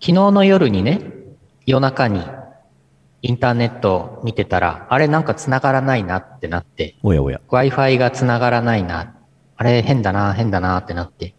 [0.00, 1.00] 日の夜にね、
[1.66, 2.22] 夜中に
[3.22, 7.40] インターネットを見てたら、あれなんか繋がらないなってなって、おやおや。
[7.48, 9.14] Wi-Fi が繋がらないな。
[9.56, 11.34] あれ変だな、変だなってなって。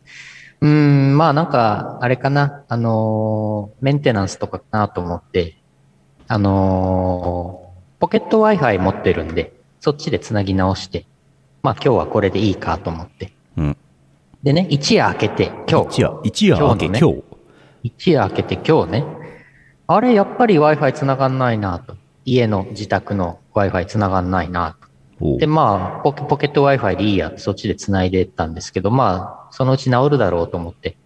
[0.61, 5.57] うーん、まあなんか、あれかな、あのーメンテナンスとかかなと思って、
[6.27, 11.05] あのーポケット Wi-Fi 持ってるんで、そっちで繋ぎ直して、
[11.63, 13.33] まあ今日はこれでいいかと思って。
[13.57, 13.77] うん。
[14.43, 15.87] でね、一夜明けて、今日。
[15.87, 17.30] 一夜、一夜明け、今日の今日？
[17.83, 19.05] 一夜明けて今日ね、
[19.87, 21.95] あれ、やっぱり Wi-Fi 繋がんないなと。
[22.23, 24.77] 家の自宅の Wi-Fi 繋がんないな
[25.19, 25.37] と。
[25.37, 30.97] で、まあポケ、ポケット Wi-Fi でいいや、そっちで繋いでたんですけど、まあ、そのうち治るだろうと思って、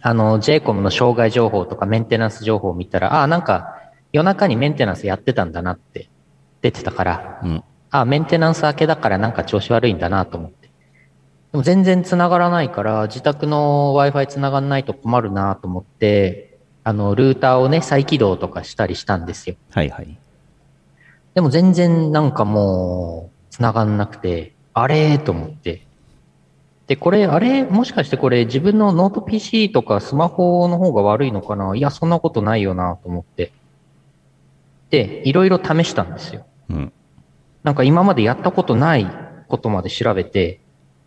[0.00, 3.74] あの、JCOM の障害情報とかメンテナンス情報を見たら、ああ、なんか、
[4.12, 6.08] 夜中にメンテナンスやってたんだなって
[6.62, 7.64] 出てたから、うん。
[7.90, 10.57] あ、メンテナンス明けだからなんか調子悪いんだなと思って。
[11.52, 19.56] でも全然繋がらないから、自宅の Wi-Fi 繋がんないと困るなと思って、あの、ルーターをね、再起動とかしたりしたんですよ。
[19.70, 20.18] はいはい。
[21.34, 25.86] でも全然なんかもう、繋がんなくて、あれーと思って。
[26.86, 27.64] で、これ、あれ？
[27.64, 31.74] もしかしてこれ自分のノート PC とかスマホの方が悪いのかな？
[31.74, 33.52] いや、そんなことないよなと思って。
[34.90, 36.46] で、いろいろ試したんですよ。
[36.70, 36.92] うん。
[37.62, 39.06] なんか今までやったことない
[39.48, 40.60] ことまで調べて、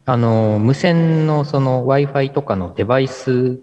[0.06, 3.60] あの、無線のその Wi-Fi とかのデバイス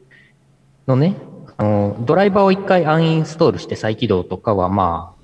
[0.87, 1.17] のね、
[1.57, 5.19] あの、ドライバーを一回アンインストールして再起動とかはまあ、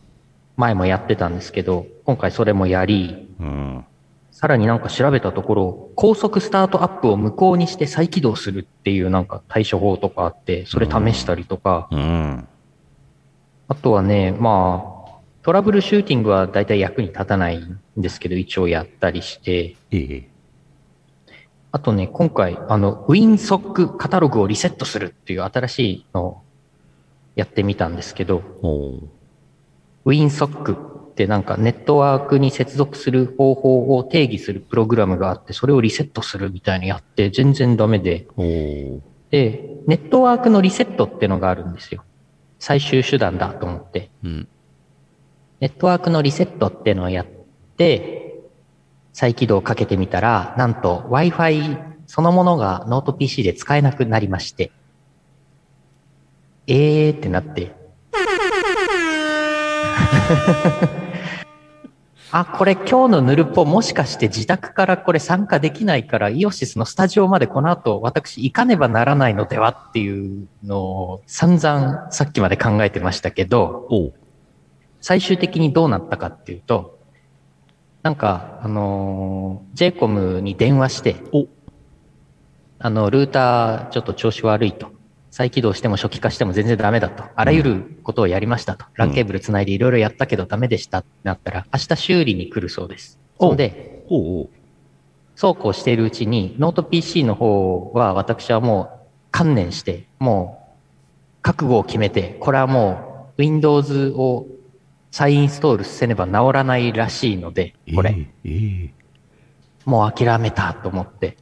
[0.57, 3.85] 前もやってたんですけど、今回それもやり、うん。
[4.33, 12.49] さらになんか調べたところ、高速スタートアップを無効にして再起動するっていうなんか対処法とかあって、それ試したりとか、うん。
[13.69, 14.95] あとはね、まあ、
[15.43, 20.34] トラブルシューティングは大体役に立たないんですけど、一応やったりして、ええ。
[21.75, 26.43] あとね、今回、あの、WinSock カタログをリセットするっていう新しいのを
[27.35, 29.01] やってみたんですけど、おう
[30.07, 38.29] WinSock ってなんかネットワークに接続する方法を定義するプログラムがあって、それをリセットするみたいにやって全然ダメで、
[39.33, 42.05] で、ネットワークのリセットってのがあるんですよ。
[42.61, 44.11] 最終手段だと思って。
[44.23, 44.49] うん。
[45.59, 47.27] ネットワークのリセットっていうのをやっ
[47.77, 48.24] て、
[49.15, 54.73] 再起動をかけてみたら、なんと Wi-Fi そのものがノート PC で使えなくなりまして、
[56.67, 57.73] えーってなって。
[62.33, 73.89] あ、これ今日のヌルポもしかして自宅からこれ参加できないから、イオシスのスタジオまでこの後私行かねばならないのではっていうのを散々さっきまで考えてましたけど、
[75.01, 76.94] 最終的にどうなったかっていうと、
[78.05, 81.47] なんか、あのー、JCOM に電話して、お
[82.79, 84.93] あの、ルーターちょっと調子悪いと。
[85.31, 87.25] 再起動しても初期化しても全然ダメだと。
[87.35, 88.85] あらゆることをやりましたと。
[88.93, 93.19] ランケーブル繋いでいろいろやったけどダメでしたってなったら、明日修理に来るそうです。
[93.39, 94.05] おそんで、
[95.35, 104.47] そうこうしているうちに、ノート PC の方は私はもう観念して、もう覚悟を決めて、これはもう Windows を
[105.15, 108.95] 再インストールせねば治らないらしいので、これ、ええええ
[109.85, 111.37] もう諦めたと思って。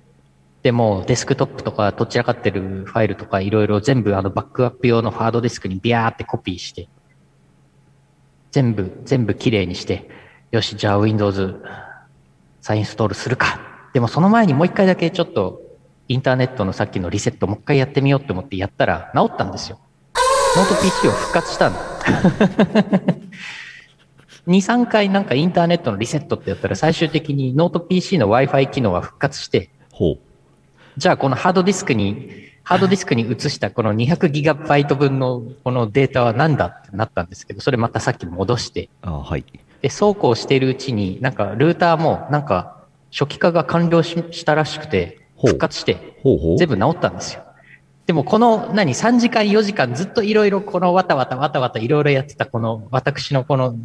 [0.62, 6.90] でもデスクトップとかどちらかってるファイルとかいろいろ全部あのバックアップ用のハードディスクにビャーってコピーして、
[8.50, 10.06] 全部、全部綺麗にして、
[10.50, 11.56] よし、じゃあ Windows
[12.60, 13.58] 再インストールするか。
[13.94, 15.62] でもその前にもう一回だけちょっと
[16.08, 19.80] インターネットのさっきのリセットもう一回やってみようって思ってやったら治ったんですよ。
[20.54, 21.76] ノート PC を復活したの。
[24.46, 30.18] 2、3回なんかインターネットのリセットってやったら最終的にノート PC の Wi-Fi 機能は復活して、ほう。
[30.96, 39.44] じゃあこのハードディスクに、ハードディスクに移したこの 200GB 分のこのデータは何だってなったんですけど、それまたさっき戻して、あはい。
[39.80, 46.58] で、そうこうしているうちに、なんかルーターもなんか初期化が完了ししたらしくて、復活して、ほうほう。
[46.58, 47.42] 全部治ったんですよ。
[48.06, 53.76] でもこの何3時間4時間ずっといろいろこのわたわたわたわたいろいろやってたこの私のこの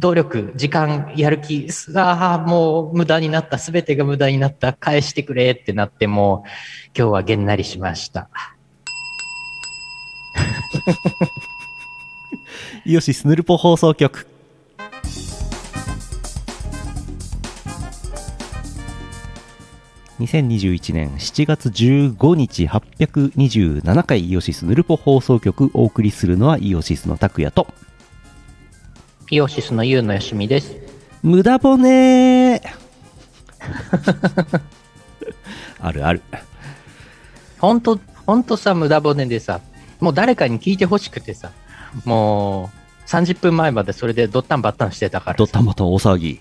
[0.00, 6.48] 努力、時間、やる気、ああ、もう無駄になった、すべてが無駄になった、返してくれってなってもう
[6.98, 8.28] 今日はげんなりしました。
[12.84, 14.31] イオシスヌルポ放送局。
[20.22, 27.66] 2021年7月15日827回イオシスヌルポ放送局お送りするのはイオシスの拓也と
[29.30, 30.76] イオシスのユウのよしみです。
[31.22, 32.60] 無駄骨
[35.80, 36.22] あるある。
[37.58, 39.60] ほんと、ほんとさ、無駄骨でさ、
[40.00, 41.50] もう誰かに聞いてほしくてさ、
[42.04, 42.70] も
[43.06, 45.38] う30分前までそれでドッタンバッタンしてたからさ。
[45.38, 46.40] ドッタンバタン大騒ぎ。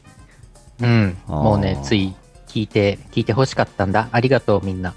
[0.81, 1.17] うん。
[1.27, 2.13] もうね、つい
[2.53, 4.09] 聞いて、聞いてほしかったんだ。
[4.11, 4.93] ありがとう、みんな。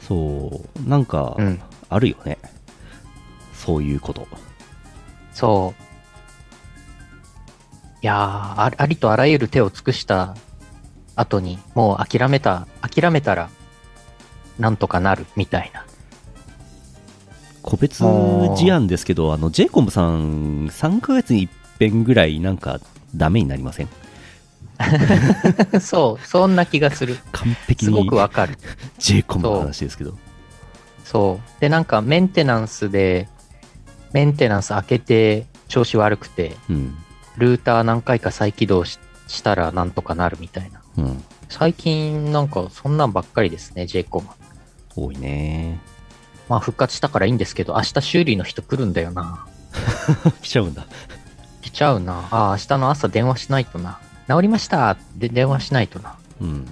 [0.00, 1.60] そう、なんかう、ん。
[1.90, 2.38] あるよね。
[3.54, 4.26] そういうこと。
[5.34, 5.82] そう。
[8.02, 10.34] いやありとあらゆる手を尽くした
[11.14, 13.50] 後に、もう諦めた、諦めたら、
[14.58, 15.84] なんとかなる、みたいな。
[17.62, 22.80] 個別事案ですけど、あの、ジェイコムさん、3ヶ月に一遍ぐらい、なんか、
[23.14, 23.88] ダメになりません？
[25.80, 27.18] そう、そんな気がする。
[27.32, 28.58] 完璧すごにくわかる。
[28.98, 30.16] ジェイコムの話ですけど。
[31.04, 31.60] そう。
[31.60, 33.28] で、なんかメンテナンスで、
[34.12, 36.96] メンテナンス開けて調子悪くて、うん。
[37.36, 38.98] ルーター何回か再起動し
[39.32, 40.82] したらなんとかなるみたいな。
[40.98, 41.24] うん。
[41.48, 44.28] 最近なんかそんなんばっかりですね、j コム。
[44.94, 45.80] 多いね。
[46.48, 49.46] まあ復活したからいいんですけど、明日修理の人来るんだよな。
[50.42, 50.86] 来ちゃうんだ。
[51.62, 52.28] 来ちゃうな。
[52.30, 53.98] ああ、明日の朝電話しないとな。
[54.28, 56.16] 治りましたで電話しないとな。
[56.40, 56.66] うん。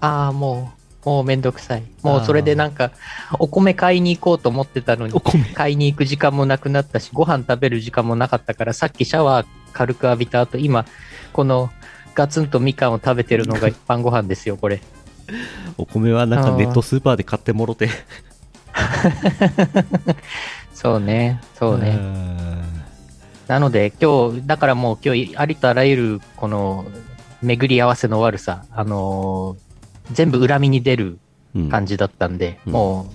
[0.00, 0.72] ああ、も
[1.04, 1.82] う、もうめんどくさい。
[2.02, 2.90] もうそれでなんか、
[3.38, 5.44] お米買いに行こうと思ってたのにお、米。
[5.54, 10.84] 買いに行く時間もなくなったし、ご飯食べる時間もなかったから、さっきシャワー軽く浴びた後、今、
[11.32, 11.70] この
[12.14, 14.80] ガツンとみかんを食べてるのが 一般ご飯ですよ、これ。
[15.78, 17.88] お米はなんかネットスーパーで買ってもろて。
[20.74, 21.98] そうね、そうね。
[23.50, 23.54] ね。
[23.54, 26.86] なので、今日、だからもう今日、ありとあらゆる、この、
[27.42, 29.70] 巡り合わせの悪さ、あのー
[30.12, 31.18] 全部恨みに出る
[31.54, 33.12] うん感じだったんで、うんも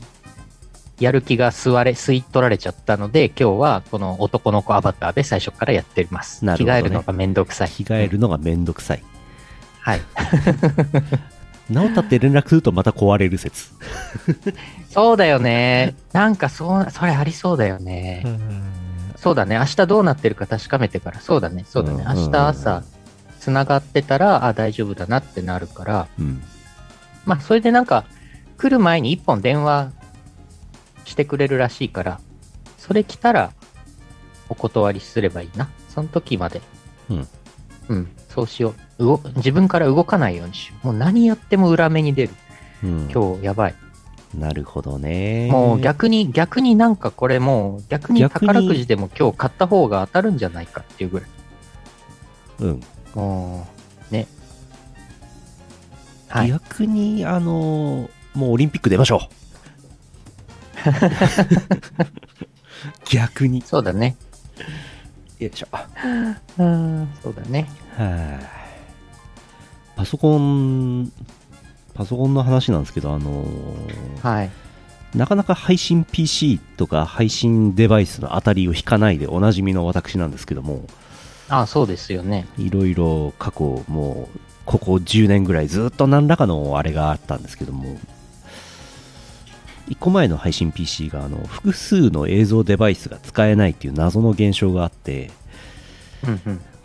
[0.99, 6.39] う、やる気が吸われ、吸い取られちゃったので、今日はこの男の子アバターで最初からやってます。
[6.39, 7.69] 着なるほどね替えるのがめんどくさい。
[7.69, 9.03] 着替えるのがめんどくさい。
[9.81, 10.01] はい。
[11.69, 13.71] なおたって連絡するとまた壊れる説。
[14.89, 15.95] そうだよね。
[16.13, 18.23] なんかそう、それありそうだよね。
[19.25, 19.57] そうだね。
[19.57, 21.19] 明日どうなってるか確かめてから。
[21.19, 21.65] そうだね。
[21.67, 22.05] そうだね。
[22.07, 22.83] うん明日朝、
[23.39, 26.43] つながってたら、あ、大丈夫だなってなるから、うん。
[27.25, 28.05] まあ、それでなんか、
[28.59, 29.93] 来る前に一本電話
[31.05, 32.19] してくれるらしいから、
[32.77, 33.51] それ来たら、
[34.47, 35.69] お断りすればいいな。
[35.89, 36.61] その時まで。
[37.09, 37.27] うん。
[37.89, 39.03] うん、そうしよう。
[39.03, 40.87] 動自分から動かないようにしよう。
[40.89, 42.33] もう何やっても裏目に出る。
[42.83, 43.75] うん、今日やばい。
[44.39, 45.49] なるほどね。
[45.51, 51.29] もう逆に、逆になんかこれもう、逆に宝くじでも今日買った方が当たるんじゃないかっていうぐらい。
[52.59, 52.81] うん。
[53.13, 53.67] も
[54.09, 54.27] う、ね。
[56.27, 56.49] はい。
[56.49, 59.19] 逆に、あのーもうオリンピック出ましょう。
[63.09, 63.61] 逆に。
[63.61, 64.17] そうだね。
[65.39, 65.67] よいしょ。
[65.71, 65.87] は
[66.57, 67.69] うん、そうだね。
[67.97, 68.01] い
[69.95, 71.09] パソコン、
[71.95, 74.51] パソコンの話なんですけど、あのーはい。
[75.15, 80.85] なかなか配信 PC とか配信デバイスの当たりを引かないでおなじみの私なんですけども、
[81.47, 82.47] あそうですよね。
[82.57, 87.97] いろいろ過去もうここ10年ぐらいずっと何らかのあれがあったんですけども
[89.87, 95.31] 1個前の配信 PC があの複数の映像デバイスが使えないっていう謎の現象があって。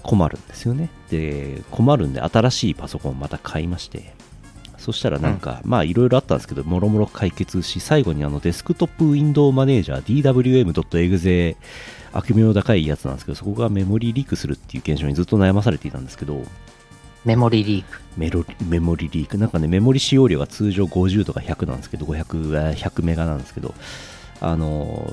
[0.02, 4.14] 困るんですよねで困るんで新しいパソコンをまた買いまして
[4.92, 11.56] そしたらなんか、まあいろいろあったんですけどもろもろ解決し最後にあのデスクトップウィンドウマネージャー DWM.exe
[12.12, 16.42] 悪名高いやつなんですけどそこがメモリーリークするっていう現象にずっと悩まされていたんですけど
[17.24, 18.00] メモリリーク。
[18.16, 23.74] メロメモリリークなんかねメモリ使用量が通常50とか100なんですけど500 100メガなんですけど
[24.40, 25.08] あの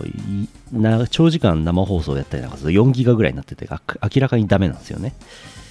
[1.09, 5.66] 長時間生放送やったりなんかすると4ギガぐらいになっててあ明らかにダメなんですよねうんうん。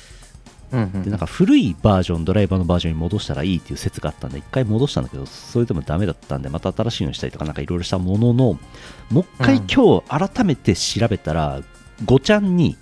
[0.70, 8.58] でなんか古いバージョンドライバーのバージョンに戻したらいいっていう説があったんで一回戻したんだけどそれでもダメだったんでまた新しいのにしたりとかなんかいろいろしたものの
[9.11, 11.62] もう一回うん今日改めて調べたら、
[12.04, 12.76] ごちゃんに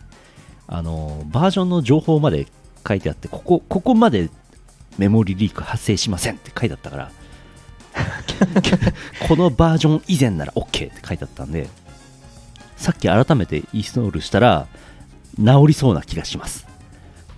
[0.67, 2.47] あのバージョンの情報まで
[2.87, 4.31] 書いてあってここここまで
[4.99, 7.11] メモリリーク発生しませんって書いてあったから
[9.29, 11.69] このバージョン以前なら OK って書いてあったんで
[12.77, 14.67] さっき改めてインストールしたら
[15.39, 16.67] 治りそうな気がします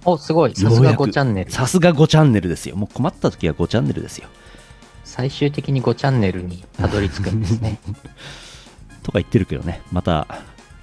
[0.06, 0.54] お、すごい。
[0.54, 1.02] さすがようやく。
[1.04, 1.50] 5チャンネル。
[1.50, 2.76] さすが5チャンネルですよ。
[2.76, 4.28] もう困った時は5チャンネルですよ。
[5.04, 7.78] 最終的に5チャンネルにたどり着くんですね。
[9.02, 9.82] とか言ってるけどね。
[9.90, 10.26] また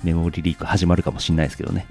[0.03, 1.88] メモリリーク始まるかもしれないですけどね。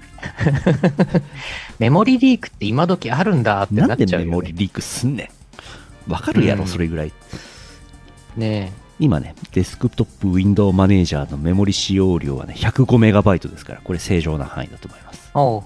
[1.79, 4.47] メモリリークって今時あるんだってななんっでメモちゃうよね。
[4.51, 5.31] リリークすんね
[6.07, 6.11] ん。
[6.11, 6.67] わかるやろ、うん。
[6.67, 7.13] それぐらい。
[8.37, 15.31] ね今ねデスクトップウィンドウマネージャーのメモリ使用量はね105メガバイトですからこれ正常な範囲だと思います。
[15.33, 15.63] おう。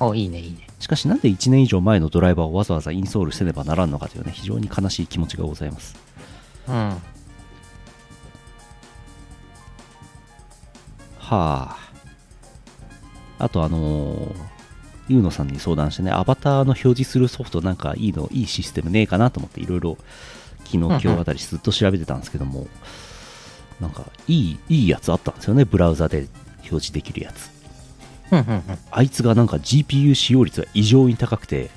[0.00, 0.69] おういいね、いいね。
[0.80, 5.94] しかしなんで1年以上前のドライバーをわざわざインストールせねばならんのかというね非常に悲しい気持ちがございます
[6.66, 6.74] うん。
[6.74, 6.98] は
[11.30, 11.76] あ。
[13.38, 14.34] あとあのー、
[15.08, 19.96] ユーノさんに相談してね、アバターの表示するソフトなんかいいの、いいシステムねえかなと思っていろいろ
[20.64, 22.66] 昨日今日あたりずっと調べてたんですけども、
[23.80, 27.59] なんかいい、いいやつあったんですよね、ブラウザで表示できるやつ。
[28.90, 31.70] あいつがなんか GPU 使用率が異常に高くて、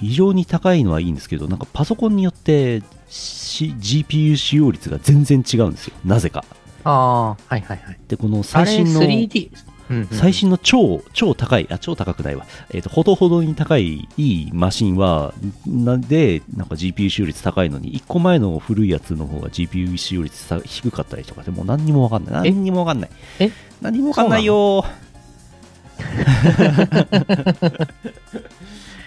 [0.00, 6.44] 異常に高いのはいいんですけど、なんかパソコンによって、し GPU 使用率が全然違うんですよ、なぜか。
[6.84, 7.98] ああ、はいはいはい。
[8.08, 9.50] で、この最新の、3D。
[9.90, 12.46] うんうん最新の超、超高い、あ、超高くないわ。
[12.72, 15.34] えっ、と、ほどほどに高いいいマシンは、
[15.66, 22.48] なんで、なんか GPU 使用率高いのに、1個前の古いやつの方が GPU 使用率さ低かったりとかでもう何にもわかんない。
[22.48, 22.50] え？
[22.52, 23.10] 何にもわかんない。
[23.38, 23.50] え？
[23.80, 24.84] 何にもわかんないよ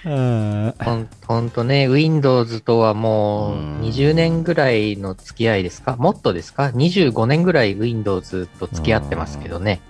[0.05, 5.95] ほんほんとね、Windows とはもううん20年ぐらいの付き合いですか？
[5.97, 9.81] もっとですか ?25 年ぐらい Windows と付き合ってますけどね。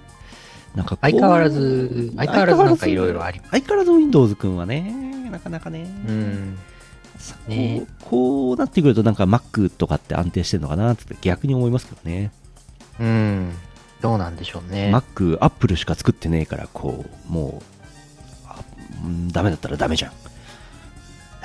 [0.76, 3.52] なんか相変わらず、相変わらずなんかいろいろあります。
[3.52, 5.88] 相変わらず Windows 君はね、なかなかね。
[6.08, 6.58] うん。
[7.18, 12.32] さねこうなってくるとなんか Mac とかって安定してるのかなって逆に思いますけどね。
[13.00, 13.52] うん。
[14.02, 14.92] どうなんでしょうね。
[14.94, 17.62] Mac、Apple しか作ってねえから、こう、も
[19.30, 20.12] う、ダメだったらダメじゃん。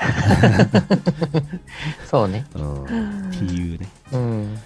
[2.06, 2.46] そうね。
[2.54, 3.88] うん、っていうね。
[4.12, 4.58] うん。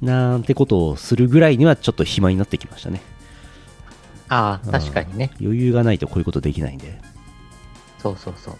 [0.00, 3.00] なんてことをするぐらいにはちょっと暇になってきましたね。
[4.32, 5.30] ああ、確かにね。
[5.40, 6.98] 余裕がないとこういうことできないんで。
[7.98, 8.52] そうそうそ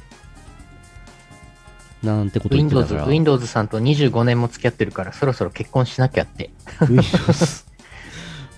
[2.02, 2.06] う。
[2.06, 6.50] なんてこと言ってた Windows から。、Windows さんと25年も付き合ってるから、そろそろ結婚しなきゃって。
[6.82, 7.64] Windows、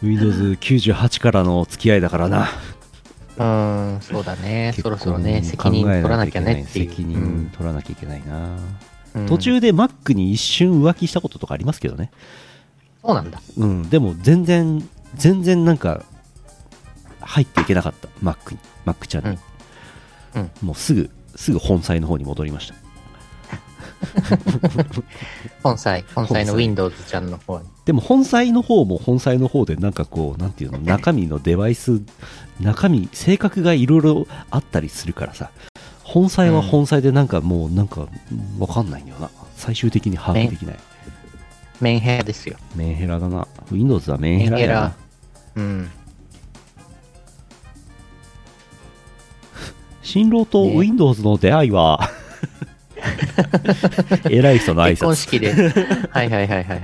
[0.02, 2.48] Windows98 からの付き合いだからな。
[3.36, 4.74] うん、そうだね。
[4.80, 6.90] そろそろね、責任取らなきゃねっていう。
[6.90, 8.56] 責任取らなきゃいけないな。
[9.14, 12.10] うん途中で Mac に一瞬浮気したこととかありますけどね。
[13.00, 13.40] そうなんだ。
[13.56, 14.82] うん、でも全然、
[15.14, 16.04] 全然なんか、
[17.24, 19.38] 入っていけなかった、Mac に、Mac ちゃんに。
[20.36, 22.74] うんもうすぐ、すぐ本妻の方に戻りました。
[25.62, 27.66] 本妻、 本妻の Windows ちゃんの方に。
[27.84, 32.02] でも本妻の方も本妻の方でなんかこう、なんていうの、中身のデバイス、
[32.60, 35.50] 中身、性格がいろいろあったりするからさ、
[36.02, 39.30] 本妻は本妻でなんかもうなんか、うんわかんないんだよな。
[39.56, 40.76] 最終的に把握できない。
[41.80, 42.56] メンヘラですよ。
[42.76, 43.46] メンヘラだな。
[43.70, 44.96] Windows はメンヘラだな。
[45.56, 45.90] うん。
[50.04, 52.10] 新郎とね Windows の出会いは、
[54.30, 55.16] 偉い人の挨結婚拶。
[55.16, 55.52] 式で。
[56.10, 56.80] はいはいはいはい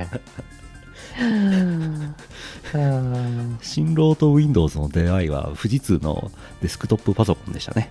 [3.62, 6.30] 新郎と Windows の出会いは富士通の
[6.62, 7.90] デスクトップパソコンでしたね。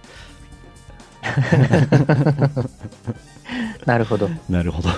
[3.86, 4.30] なるほど。
[4.50, 4.90] なるほど。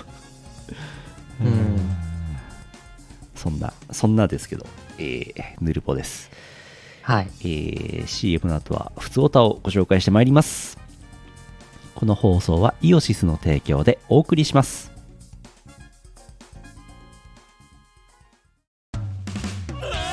[1.41, 1.97] うん
[3.35, 4.67] そんな、そんなですけど、
[4.99, 6.29] えー、ヌルポです。
[7.03, 7.27] はい。
[7.41, 10.77] えー CM の後は、普通歌をご紹介してまいります。
[11.95, 14.91] この放送はイオシスの提供でお送りします。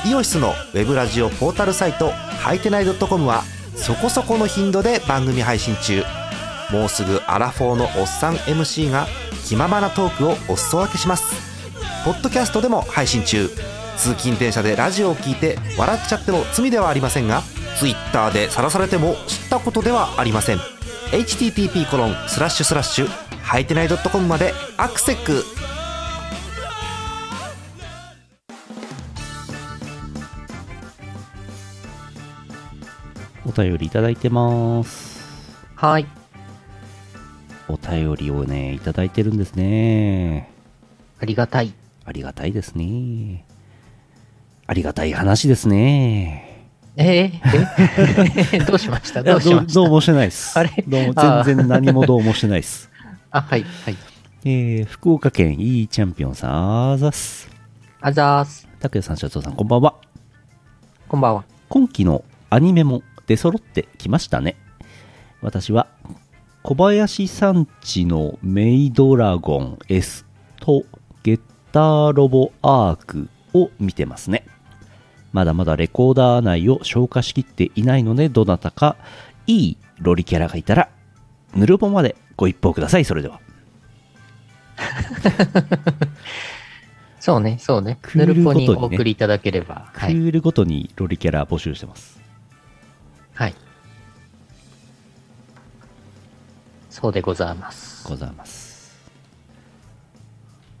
[0.05, 3.43] イオシスのウェブラジオポータルサイトはいてない .com は
[3.75, 6.03] そこそこの頻度で番組配信中
[6.71, 9.07] もうすぐアラフォーのおっさん MC が
[9.45, 11.35] 気ままなトークをお裾分けします
[12.05, 13.49] ポッドキャストでも配信中
[13.99, 17.43] 通勤電車でラジオを聞いて笑っちゃっても罪ではありませんが
[17.77, 20.57] Twitter で晒されても知ったことではありません
[21.11, 23.07] http コロンスラッシュスラッシュ
[23.41, 25.43] はいてない .com までアクセック
[33.45, 35.25] お便りいただいてます。
[35.75, 36.05] はい。
[37.67, 40.51] お便りをね、いただいてるんですね。
[41.19, 41.73] ありがたい。
[42.05, 43.48] ありがたいですね。
[44.69, 46.69] ありがたい話ですね。
[46.95, 49.23] えー、えどうしました？
[49.23, 49.73] どうしました？
[49.73, 50.59] どうもしてないです。
[50.59, 50.69] あれ？
[50.87, 52.87] どうも全然何もどうもしてないです。
[53.31, 53.95] あ、はい、はい。
[54.45, 57.49] えー、福岡県 E チャンピオンさん、あざっす。
[57.99, 58.67] あざーす。
[58.79, 59.95] 拓也さん、社長さん、こんばんは。
[61.07, 61.45] こんばんは。
[61.67, 64.55] 今期のアニメも出揃ってきましたね。
[65.41, 65.87] 私は
[66.61, 70.27] 小林さんちのメイドラゴン S
[70.59, 70.83] と
[71.23, 71.39] ゲッ
[71.71, 74.45] ターロボアークを見てますね。
[75.31, 78.95] まだまだレコーダー内を消化しきっていないので、どなたか
[79.47, 80.89] いいロリキャラがいたら、
[81.55, 83.05] ヌルポまでご一報ください。
[83.05, 83.39] それでは。
[87.19, 87.99] そうね、そうね。
[88.01, 89.91] クールヌルポにお送りいただければ。
[89.93, 90.13] クはい。
[90.13, 92.19] ールごとにロリキャラ募集してます。
[93.33, 93.55] はい。
[96.89, 98.07] そうでございます。
[98.07, 98.97] ございます。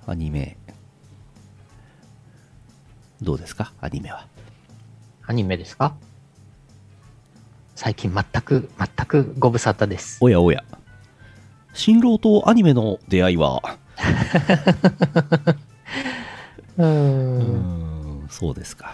[0.07, 0.58] アニメ。
[3.21, 3.73] どうですか？
[3.81, 4.25] アニメは。
[5.25, 5.95] アニメですか？
[7.75, 10.17] 最近全く、全くご無沙汰です。
[10.21, 10.63] おやおや。
[11.73, 13.61] 新郎とアニメの出会いは、
[16.77, 16.85] うー。
[16.85, 18.93] ん、そうですか。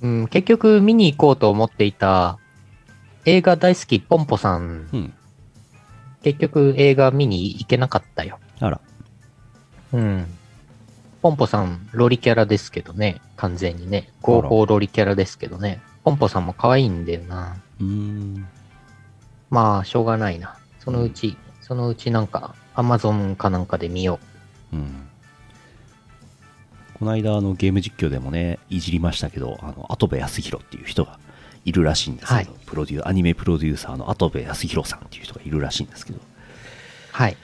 [0.00, 2.38] うん、結局見に行こうと思っていた
[3.24, 5.12] 映画大好きポンポさん、うん。
[6.22, 8.38] 結局映画見に行けなかったよ。
[8.60, 8.80] あら。
[9.92, 10.26] うん。
[11.28, 13.20] ポンポさん、ロリキャラですけどね。
[13.36, 14.08] 完全にね。
[14.22, 15.82] 合法ロリキャラですけどね。
[16.02, 17.58] ポンポさんも可愛いんだよな。
[17.78, 18.48] うーん。
[19.50, 20.56] まあ、しょうがないな。
[20.80, 24.18] そのうち、そのうちなんか、アマゾンかなんかで見よ
[24.72, 25.06] うん。
[26.94, 31.18] この間、あの、ゲーム実況でもね、いじりましたけど、あの、跡部康弘っていう人が
[31.66, 36.22] いるらしいんですけど、はいプロデュー、アニメプロデューサーの跡部康弘さんっていう人がいるらしいんですけど、う。
[37.12, 37.36] はい。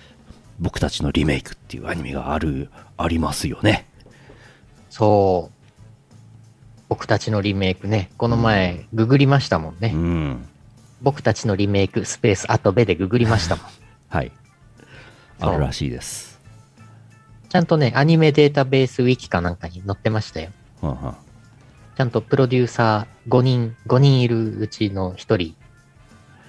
[0.58, 3.86] 僕たちのリメイクっていうアニメがある、ありますよね。
[4.90, 5.54] そう。
[6.88, 8.10] 僕たちのリメイクね。
[8.16, 9.92] この前、ググりましたもんね。
[9.94, 10.48] うん。
[11.02, 13.66] 僕たちのリメイク、スペース、アトベでググりましたもん。
[14.08, 14.32] はい。
[15.40, 16.40] あるらしいです。
[17.48, 20.50] ちゃんとね、アニメデータベースウィキかなんかに載ってましたよ。
[20.80, 21.16] はんはん
[21.96, 25.54] ちゃんとプロデューサー5人、5人いるうちの1人、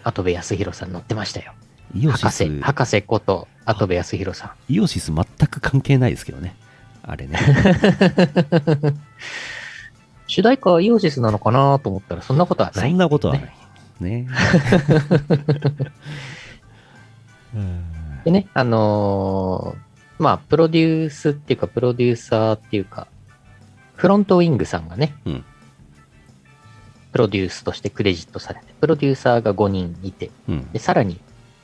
[0.04, 1.54] 跡部康弘さん載ってましたよ。
[1.96, 4.74] イオシス、博士、博士こと跡部康弘さん。
[4.74, 6.56] イオシス全く関係ないですけどね。
[7.04, 7.40] あれね。
[10.28, 12.90] 主題歌はイオシスなのかなと思ったら、そんなことはない。
[12.90, 13.54] そんなことはなね
[14.02, 14.04] い。
[14.04, 14.28] ね。
[17.56, 17.84] うん
[18.26, 23.08] でね、あのーまあ、プロデュースっていうか、プロデューサーっていうか、
[23.96, 25.46] フロントウィングさんがね、うん
[27.12, 31.22] プロデュースとしてクレジットされて、プロデューサーが5人いて、うんで、さらに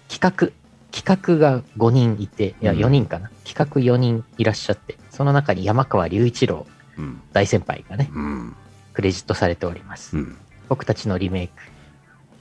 [0.08, 0.61] 企画、
[0.92, 3.30] 企画が5人いて、いや、うん4人かな。
[3.46, 6.66] 企画4人いらっしゃって、その中に山川隆一郎
[6.98, 7.22] うん。
[7.34, 8.56] 大先輩がね、うん。
[8.94, 10.18] クレジットされております。
[10.18, 10.38] うん。
[10.70, 11.54] 僕たちのリメイク。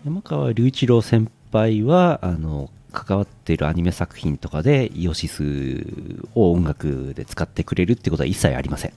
[0.05, 5.87] 山川隆一郎先輩は、あの、関わっているアニメ作品とかでイオシス
[6.35, 8.93] を音楽で使ってくれるってことは一切ありません。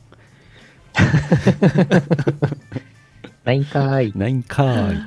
[3.46, 4.14] ないんかーい。
[4.18, 4.96] ないんかーい。
[4.96, 5.00] う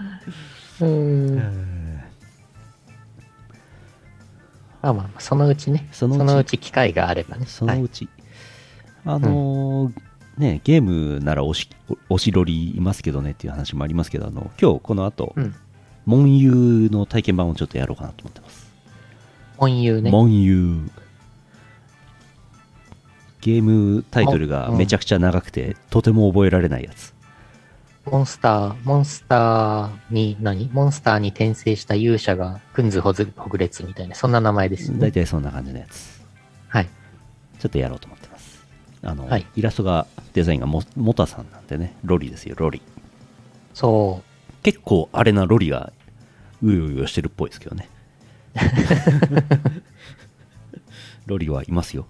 [0.85, 1.76] ーん。
[4.87, 7.40] まあまあまあ、そのうちね、そのうちうち機会があればね。
[7.40, 8.09] はいそのうち、
[9.05, 9.92] あのー
[10.38, 11.68] ね、ゲームならおし、
[12.09, 15.55] おしろりいますけどねっていう話もありますけど、あの、今日この後、うん。
[16.05, 18.70] モンユーの体験版をちょっとやろうかなと思ってます。
[19.57, 20.11] 本優ね。
[20.11, 20.90] モンユー。
[23.40, 27.16] ゲームタイトルがめちゃくちゃ長くて、とても覚えられないやつ。
[28.07, 35.12] モンスター、モンスターに何、モンスターに転生した勇者が、クンズほずほぐれつみたいな、そんな名前ですよ大ね。
[35.12, 36.23] 体そんな感じのやつ。
[36.69, 36.88] はい。
[37.59, 38.64] ちょっとやろうと思ってます。
[39.03, 42.81] あの、はいイラストが、デザインがモモタさんなんでね、ロリですよ、ロリ。
[43.75, 44.23] そ
[44.62, 45.92] 結構あれなロリが
[46.62, 47.88] うようよしてるっぽいですけどね
[51.27, 52.07] ロリはいますよ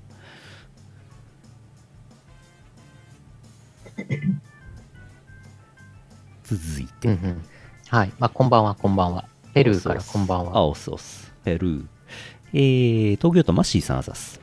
[6.47, 6.87] 続いう。
[6.87, 7.45] うて、んうん。
[7.89, 8.13] はい。
[8.19, 9.25] まあ、こんばんは、こんばんは。
[9.57, 10.67] ペルーからこんばんあは。
[10.67, 11.87] オスオスペルー
[12.53, 14.39] えー、東京都マッシーさんあざす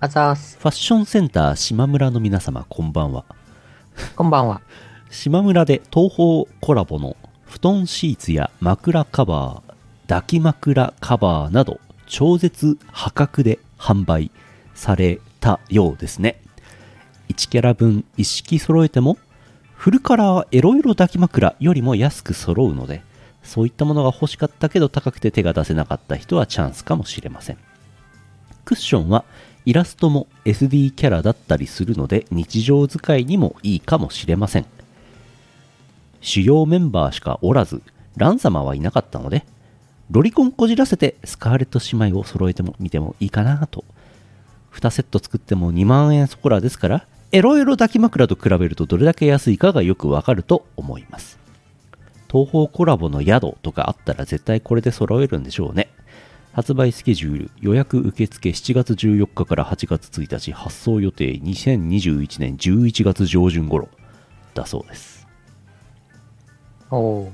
[0.00, 0.58] あざーす。
[0.58, 3.24] ファッションセンター島村の皆様こんばんは
[4.16, 4.60] こんばんは。
[5.10, 14.32] 島村で東宝コラボの布団シーツや枕カバー抱き枕カバーなど超絶破格で販売
[14.74, 16.40] されたようですね
[17.28, 19.18] 1キャラ分一式揃えても
[19.76, 23.02] フルカラーエロエロ抱き枕よりも安く揃うので
[23.44, 27.58] そういったものが欲しかったけど高くて手が出せなかった人はチャンスかもしれません。
[28.64, 29.24] クッションは
[29.64, 34.66] イラストも SD キャラだったりするので日常使いにもいいかもしれません。
[36.20, 37.82] 主要メンバーしかおらず
[38.16, 39.44] ラン様はいなかったので
[40.10, 43.84] ロリコンこじらせてスカーレット姉妹を揃えてもみてもいいかなと。
[44.72, 51.38] 2セット作っても2万円そこらですからエロエロ抱き枕と比べるとどれだけ安いかがよくわかると思います
[52.32, 55.90] 東宝コラボの宿とかあったら絶対これで揃えるんでしょうね
[56.54, 63.90] 発売スケジュール予約受付7月14日から8月1日発送予定2021年11月上旬頃
[64.54, 65.26] だそうです
[66.90, 67.32] おお。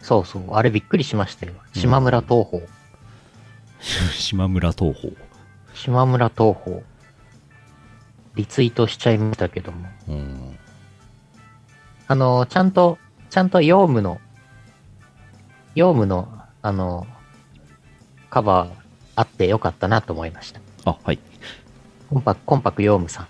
[0.00, 0.54] そうそう。
[0.54, 1.52] あれびっくりしましたよ。
[1.74, 2.62] 島村東宝。
[4.16, 5.35] 島村東宝
[5.76, 6.80] 島村東宝。
[8.34, 9.88] リツイートしちゃいましたけども。
[10.08, 10.58] うん
[12.08, 12.98] あの、ちゃんと、
[13.30, 14.20] ちゃんとヨウムの、
[15.74, 16.28] ヨウムの、
[16.62, 17.06] あの、
[18.30, 18.70] カバー
[19.16, 20.60] あってよかったなと思いました。
[20.84, 21.18] あはい
[22.08, 23.28] コンパク、コンパクヨウムさん。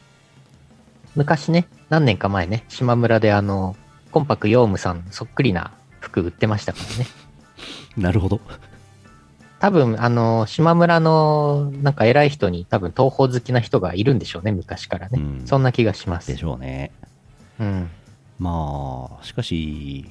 [1.14, 3.76] 昔ね、何年か前ね、島村であの、
[4.10, 7.06] コンパクヨウムさんそっくりな服売ってましたからね。
[7.96, 8.40] なるほど。
[9.58, 15.18] 多分、あの、島村の、なんか偉い人に多分東宝好きな人がいるんでしょうね、昔からね。
[15.18, 16.28] うんそんな気がします。
[16.28, 16.92] でしょうね。
[17.58, 17.90] うん。
[18.38, 20.04] まあ、しかし、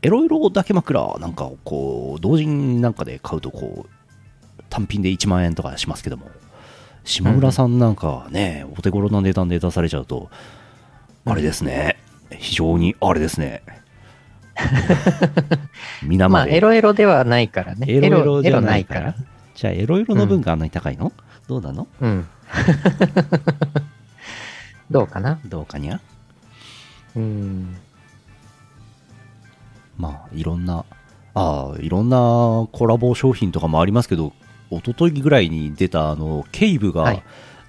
[0.00, 6.30] エロエロだけ枕なんかをこう、同人なんかで買うとこう、単品で1万円とかしますけども、
[7.04, 10.30] 島村さんなんかはね、お手頃な値段で出されちゃうと、
[11.24, 11.98] あれですね、
[12.38, 13.62] 非常にあれですね。
[16.02, 17.86] 皆まあ、までエロエロではないからね。
[17.88, 19.14] エロエロじゃないから。
[19.54, 21.12] じゃあ、エロエロの分があんなに高いの、
[21.48, 21.86] どうなの？
[22.00, 22.26] うん。
[24.90, 25.38] どうかな？
[25.44, 26.00] どうかにゃ？
[27.16, 27.76] うん。
[29.96, 30.84] まあ、いろんな、
[31.34, 32.18] ああ、いろんな
[32.72, 34.32] コラボ商品とかもありますけど、
[34.70, 37.22] 一昨日ぐらいに出た、あの、ケイブがはい、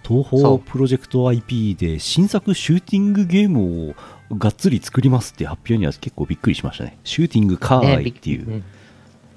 [0.07, 3.95] 東宝プロジェクト IP で新作シューティングゲームを
[4.37, 6.97] がっつり作りますって発表には結構びっくりしましたね。
[7.03, 8.47] シューティングカーイっていう。
[8.47, 8.63] ね。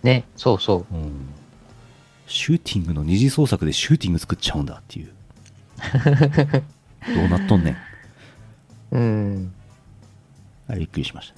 [0.03, 0.95] ね、そうそう。
[0.95, 1.29] うん
[2.27, 5.13] シューティングの二次創作でシューティング作っちゃうんだっていう。
[7.15, 7.77] どうなっとんねん。
[8.91, 9.53] うん。
[10.67, 11.35] あれびっくりしました。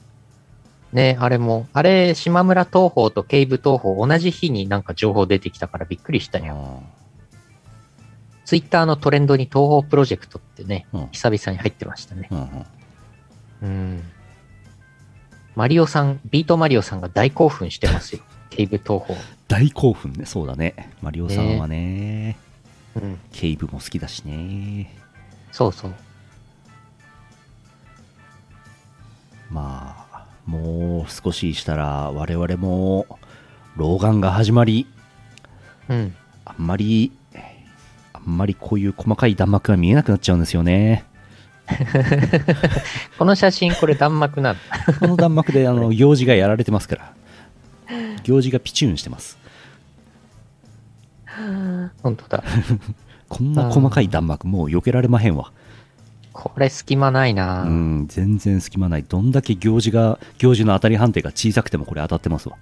[0.92, 6.82] ね、あれも、あれ、島村東宝とケイブ東宝同じ日になんか情報出てきたからびっくりしたよ。
[6.82, 6.98] あ
[8.46, 12.34] ツイッターのトレンドに東宝プロジェクトってね、うん久々に入ってましたねー。
[12.34, 12.66] うんうん
[13.62, 14.02] うん。
[15.54, 18.22] マリオさん、ビートマリオさんが大興奮してますよ。
[18.50, 19.18] ケイブ東宝。
[19.48, 20.24] 大興奮ね。
[20.24, 20.92] そうだね。
[21.02, 22.36] マリオさんはね
[22.94, 23.18] うん。
[23.32, 24.94] ケイブも好きだしね。
[25.50, 25.94] そうそう。
[29.50, 33.06] まあ、もう少ししたら我々も
[33.76, 34.86] 老眼が始まり、
[35.88, 36.14] うん。
[36.44, 37.12] あんまり、
[38.12, 41.04] あんまりこういう細かい弾幕が見えなくなっちゃうんですよね。
[43.18, 44.60] この写真、これ弾幕なんだ。
[44.94, 47.12] この弾幕であの行事がやられてますから。
[48.22, 49.38] 行事がピチューンしてます。
[52.02, 52.42] 本当だ。
[53.28, 55.52] こんな細かい弾幕もう避けられまへんわ。
[56.32, 59.02] これ隙間ないな、うん、全然隙間ない。
[59.02, 62.56] どんだけ行事が、行事の当たり判定が小さくてもこれ当たってますわ。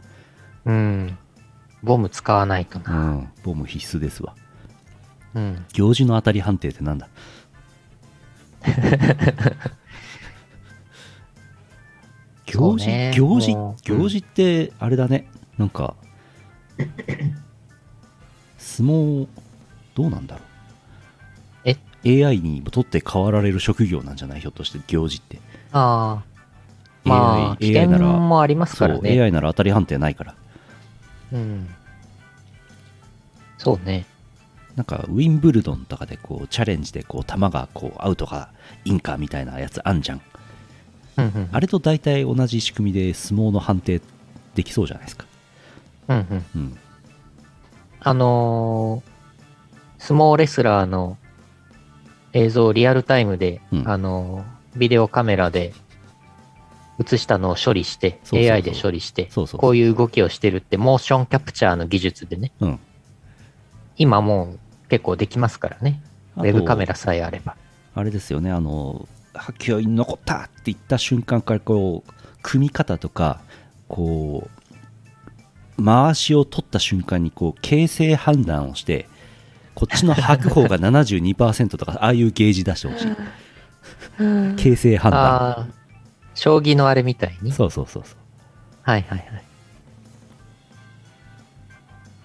[0.64, 1.18] うん。
[1.82, 2.94] ボム使わないとうな。
[3.10, 4.34] ん、ボム必須ですわ。
[5.34, 5.64] うん。
[5.74, 7.08] 行事の当たり判定ってなんだ？
[12.46, 15.94] 行事、ね行事行事ってあれだね、なんか
[18.58, 19.26] 相撲
[19.94, 20.40] どうなんだろ
[21.64, 21.76] え？
[22.22, 24.40] う AI にとって変わられる職業なんじゃない？
[24.40, 25.38] ひょっとして行事って
[25.72, 26.24] ああ。
[27.08, 29.20] まあ、AI, 危険ならもありますからね。
[29.20, 30.34] AI なら当たり判定ないから
[31.32, 31.68] うん。
[33.58, 34.04] そうね。
[34.76, 38.50] なんかウィンブルドンとかでこうチャレンジでこう球がこうアウトか
[38.84, 40.20] インかみたいなやつあんじゃん
[41.16, 41.48] うんうん。
[41.50, 44.00] あれと大体同じ仕組みで相撲の判定
[44.54, 45.24] できそうじゃないですか。
[46.08, 46.44] うんうん。
[46.54, 46.78] うん。
[48.00, 49.16] あのー
[49.98, 51.16] 相撲レスラーの
[52.34, 55.72] 映像をリアルタイムで、うんあのービデオカメラで
[57.02, 62.78] 映したのを処理して、そうそうそう AI で処理してこういう動きをしてるって、モーションキャプチャーの技術でね、うん。
[63.96, 66.00] 今もう結構できますからね。
[66.36, 67.56] ウェブカメラさえあれば。
[67.94, 69.08] あれですよね、あの、
[69.58, 73.40] 勢いに残ったって言った瞬間から、こう、組み方とか、
[73.88, 74.48] こ
[75.78, 79.08] う、回しを取った瞬間に、こう、形成判断をして、
[79.74, 84.56] こっちの白鵬が72%とか、 ああいうゲージ出してほしい。
[84.56, 85.72] 形成判断。
[86.34, 87.52] 将棋のあれみたいに？
[87.52, 88.16] そうそうそうそう。
[88.82, 89.28] はいはいはい。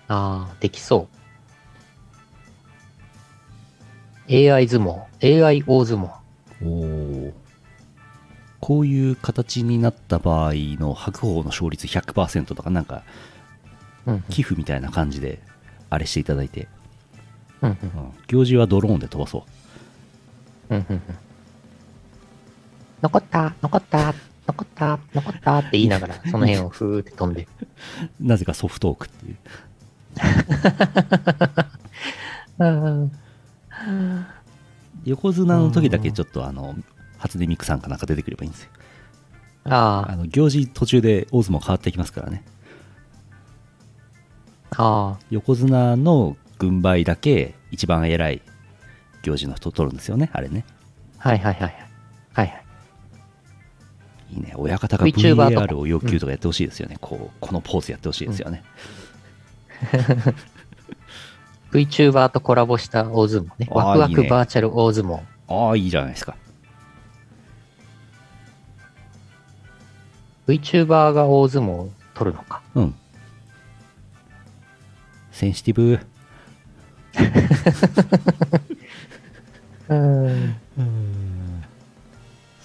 [0.08, 1.21] ああ、できそう。
[4.32, 6.10] AI 相撲、AI 大相撲。
[6.64, 7.34] おー
[8.62, 13.04] こういう形になった場合の白鵬の勝率100%とか、なんか、
[14.06, 15.40] うん寄付みたいな感じで、
[15.90, 16.68] あれしていただいて、
[17.62, 19.46] うんうんうん行事はドローンで飛ばそ
[20.70, 20.76] う。
[20.76, 21.02] うんうんうん
[23.02, 24.14] 残った、残った、
[24.48, 27.48] 残った、残ったって言いながら、 その辺をふーって飛んで。
[28.20, 29.38] なぜかソフトークっていう。
[32.64, 33.12] うん
[35.06, 36.76] 横綱の時だけちょっとあの、
[37.18, 38.70] 初音ミクさんかなんか出てくればいいんですよ。
[39.66, 42.44] ああの、行事途中で大相撲変わってきますからね。
[44.72, 48.42] あ、あ横綱の軍配だけ一番偉い
[49.24, 50.66] 行事の人取るんですよね、あれね。
[51.20, 51.74] あ、はいはいはいはい。
[52.34, 52.66] はいはい。
[54.34, 54.54] いいね。
[54.56, 56.98] 親方が VAR を要求とかやってほしいですよね。
[57.02, 58.64] こう、このポーズやってほしいですよね。
[61.72, 63.68] VTuber とコラボした大相撲ね。
[63.70, 65.20] あーワクワいいねクバーチャル大相撲。
[65.48, 66.36] ああ、いいじゃないですか。
[70.48, 72.62] VTuber が大相撲を取るのか。
[72.76, 72.96] うん。
[75.32, 76.00] センシティブ。
[79.90, 80.56] うん。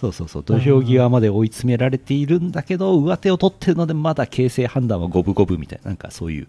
[0.01, 0.43] そうそうそう。
[0.43, 6.49] 土俵際まで追い詰められているんだけど、上手を取ってるので、まだ形勢判断は五分五分みたいな、なんかそういう、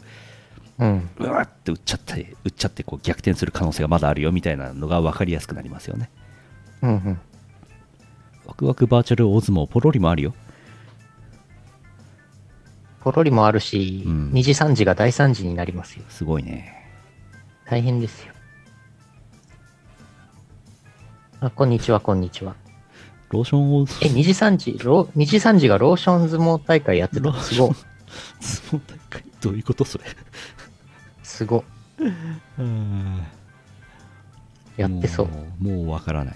[0.79, 1.09] うん。
[1.17, 6.09] うわって打っちゃって、打っちゃってこう逆転する可能性がまだあるよみたいなのが分かりやすくなりますよね。
[6.81, 7.19] うんうん。
[8.45, 10.33] ワクワクバーチャル大相撲、ポロリもあるよ。
[13.01, 16.03] ポロリもあるし、うん2時3時が大3時になりますよ。
[16.09, 16.73] すごいね。
[17.65, 18.33] 大変ですよ。
[21.39, 22.55] あ、こんにちは、こんにちは。
[23.29, 27.33] ローションを、え、2時3時、ロ2時3時がローション相撲大会やってた。
[27.41, 27.71] すごい。
[28.39, 29.23] 相撲大会？
[29.41, 30.05] どういうことそれ？
[31.37, 31.63] すご
[31.99, 32.01] い。
[34.75, 35.27] やってそう。
[35.27, 35.63] もう。
[35.63, 36.35] もうわからない。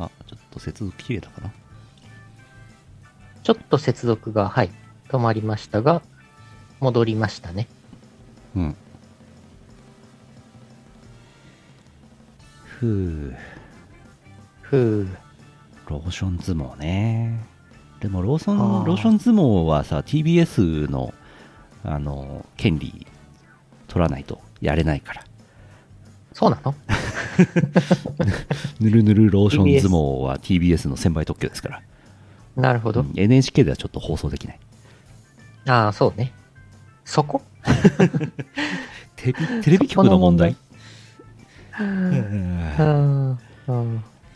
[0.00, 1.52] あ、ちょっと接続切れたかな？
[3.44, 4.70] ちょっと接続が、はい、
[5.10, 6.02] 止まりましたが、
[6.80, 7.68] 戻りましたね。
[8.56, 8.76] うん。
[12.64, 13.36] ふう。
[14.62, 15.08] ふう。
[15.88, 17.53] ローション相撲ね。
[18.04, 21.14] でもローソあン、ーローション相撲はさ、TBS の、
[21.82, 23.06] あの、権利
[23.88, 25.24] 取らないとやれないから。
[26.34, 26.74] そうなの？
[28.78, 31.80] ぬるぬるローション相撲は TBS の先輩特許ですから。
[32.56, 33.00] なるほど。
[33.00, 34.60] うん NHK ではちょっと放送できない。
[35.66, 36.34] ああ、そうね。
[37.06, 37.40] そこ？
[39.16, 40.54] テレビテレビ局の問題？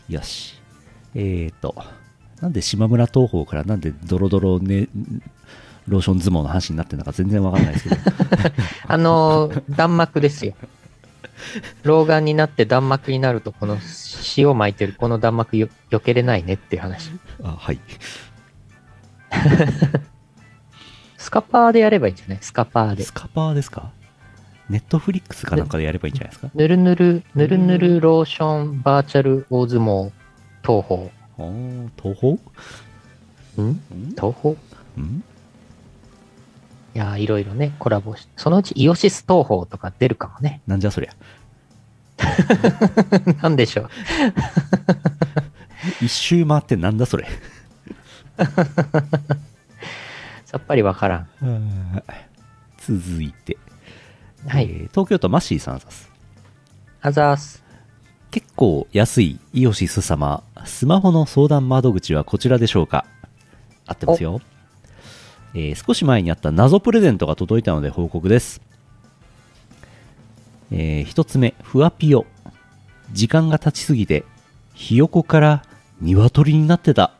[0.09, 0.59] よし。
[1.13, 1.75] えーと、
[2.41, 4.87] なんで島村東宝からなんでドロドロね、
[5.87, 8.01] ローション相撲の話になってるのか全然わかんないですけど。
[8.87, 10.53] あのー、弾幕ですよ。
[11.83, 13.77] 老眼になって弾幕になると、この
[14.37, 17.11] 塩巻いてるこの弾幕よ避けれないねっていう話。
[17.43, 17.79] あ、はい。
[21.17, 22.37] スカパーでやればいいんじゃない？
[22.41, 23.13] スカパーでス。
[23.13, 23.91] カパーですか？
[24.69, 26.49] ネットフリックスかなんかでやればいいんじゃないですか？
[26.53, 30.11] ぬるぬる、ぬるぬるローションバーチャル大相撲
[30.61, 31.09] 東宝。
[31.39, 32.37] あー東
[33.57, 33.67] 宝？
[33.67, 33.71] ん？
[33.71, 33.81] ん？
[34.11, 34.55] 東宝？
[34.97, 35.23] いん？
[36.93, 38.31] やー、いろいろね、コラボして。
[38.35, 40.61] そのうちイオシス東宝とか出るかもね。
[40.67, 41.13] なんじゃそりゃ。
[43.41, 43.89] なんでしょう。
[46.05, 47.25] 一周回ってなんだそれ？
[50.45, 51.27] さっぱりわからん。
[52.79, 53.57] 続いて、
[54.47, 54.65] はい。
[54.65, 56.09] えー東京都マッシーさんです。
[57.01, 57.63] あざーす。
[58.31, 63.05] 結構安いイオシス様、スマホの相談窓口はこちらでしょうか？
[63.87, 64.39] 合ってますよ。
[65.55, 68.61] えー少し前にあった謎プレゼントが届いたので報告です。
[70.71, 72.27] えー一つ目、ふわぴよ。
[73.13, 74.23] 時間が経ちすぎて、
[74.75, 75.65] ひよこから
[75.99, 77.13] 鶏になってた。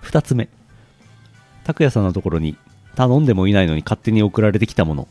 [0.00, 0.48] 二つ目、
[1.64, 2.56] 拓也さんのところに
[2.94, 5.08] 頼んでもいないのに勝手に送られてきたもの。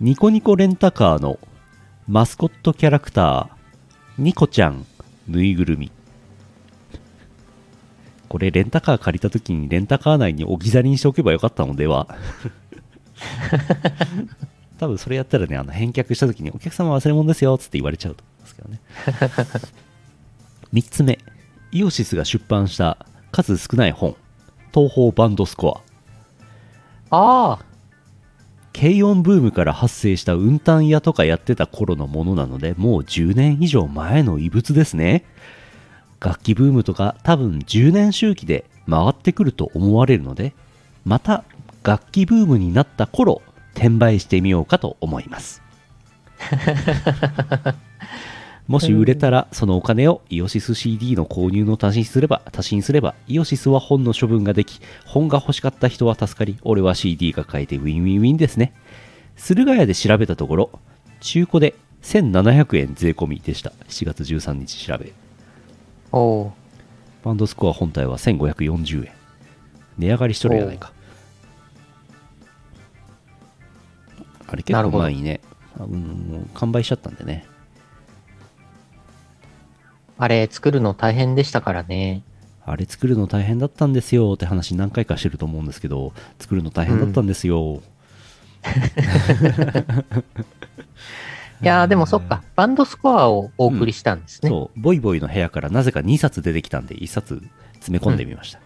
[0.00, 1.40] ニコニコレンタカーの
[2.06, 4.86] マスコットキャラクター、ニコちゃん、
[5.26, 5.90] ぬいぐるみ。
[8.28, 12.06] これレンタカー借りた時にレンタカー内に置き去りにしておけばよかったのでは
[14.78, 18.80] 多分それやったらね、あの返却した時にお客様忘れ物ですよ、つって言われちゃうと思うんですけどね。
[20.72, 21.18] 3つ目、
[21.72, 24.14] イオシスが出版した数少ない本、
[24.72, 25.82] 東方バンドスコ
[27.10, 27.16] ア。
[27.16, 27.67] ああ、
[28.80, 35.24] 軽音ブームから発生した運搬屋とかやってた頃のものなので、もう10年以上前の遺物ですね。
[36.20, 40.52] 楽器ブームとか多分10年周期で回ってくると思われるので、
[41.04, 41.42] また
[41.82, 43.42] 楽器ブームになった頃、
[43.74, 45.60] 転売してみようかと思います。
[48.68, 58.74] もし売れたら、そのお金をイオシス CD の購入の足しにすれば、足しにすれば、イオシスは本の処分ができ、本が欲しかった人は助かり、俺は CD が買えてウィンウィンウィンですね。
[59.36, 60.70] 駿河屋で調べたところ、
[61.20, 63.72] 中古で1700円税込みでした。
[63.88, 65.12] 7月13日調べ。
[66.12, 66.52] おう
[67.24, 69.12] バンドスコア本体は1540円。
[69.96, 70.92] 値上がりしとるやないか。
[74.46, 75.40] あれ結構前にね、
[75.78, 77.46] あうん、完売しちゃったんでね。
[80.18, 82.22] あれ、作るの大変でしたからね。
[82.64, 87.80] あれ作るの大変だったんですよって話何回かしてると思うんですけど、作るの大変だったんですよ。
[91.62, 94.50] いやー、でもそっか、バンドスコアをお送りしたんですね。
[94.50, 97.42] そう、ボイボイの部屋からなぜか2冊出てきたんで、1冊
[97.74, 98.60] 詰め込んでみました。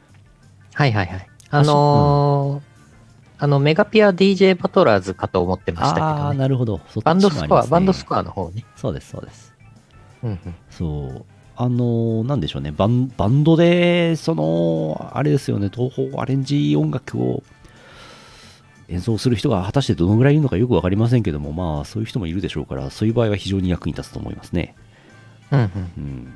[0.74, 1.28] はいはいはい。
[1.50, 2.72] あのー
[3.38, 6.38] あの、メガピア DJ バトラーズかと思ってましたけああー、どね。
[6.38, 6.80] なるほど。
[7.02, 8.64] バンドスコア、バンドスコアの方ね。
[8.76, 9.52] そうです、そうです。
[10.22, 10.54] うんうん。
[10.70, 11.31] そう。
[11.56, 12.72] あのーなんでしょうね。
[12.72, 17.42] バンバンドで、その、あれですよね、東宝アレンジ音楽を
[18.88, 24.74] 演奏する人が果たしてどのぐらいいるのかよくわかりませんけども、まあ、そういう人もいるでしょうから、そういう場合は非常に役に立つと思いますね。
[25.50, 25.68] うんうん。
[25.98, 26.34] うん。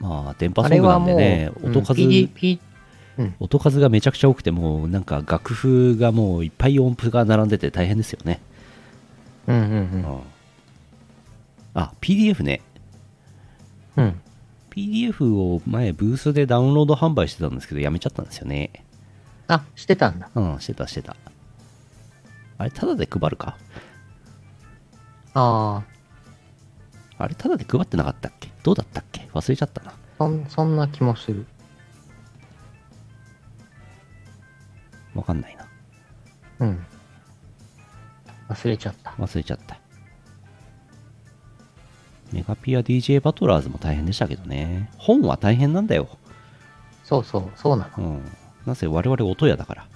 [0.00, 2.60] まあ、電波ソングなんでね、うん音数、PD P
[3.38, 8.40] 音数がめちゃくちゃ多くて、もうなんか楽譜がもういっぱい音符が並んでて大変ですよね。
[9.46, 10.31] うんうんうん
[11.74, 12.60] あ、PDF ね。
[13.96, 14.04] うん。
[14.04, 14.20] うん。
[14.70, 18.70] PDF を前ブースでダウンロード販売してたんですけどやめちゃったんですよね。
[19.46, 20.30] あ、してたんだ。
[20.34, 21.14] うん、してたしてた。
[22.56, 23.58] あれ、ただで配るか？
[25.34, 25.82] あ
[27.18, 28.50] あ、あれ、ただで配ってなかったっけ？
[28.62, 29.28] どうだったっけ？
[29.34, 29.92] 忘れちゃったな。
[30.16, 31.44] そんそんな気もする。
[35.14, 35.66] わかんないな。
[36.60, 36.86] うん。
[38.48, 39.10] 忘れちゃった。
[39.18, 39.78] 忘れちゃった。
[42.32, 44.90] メガピア DJ バトラーズも大変でしたけどね。
[44.98, 46.08] 本は大変なんだよ。
[47.04, 48.04] そうそう、そうなの。
[48.04, 48.32] うん。
[48.66, 49.86] なぜ我々音屋だから。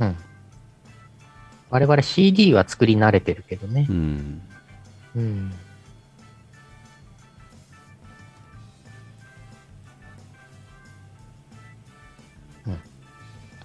[0.00, 0.16] うん。
[1.70, 3.92] 我々 CD は作り慣れてるけどねう。
[3.92, 4.42] ん。
[5.16, 5.52] うん。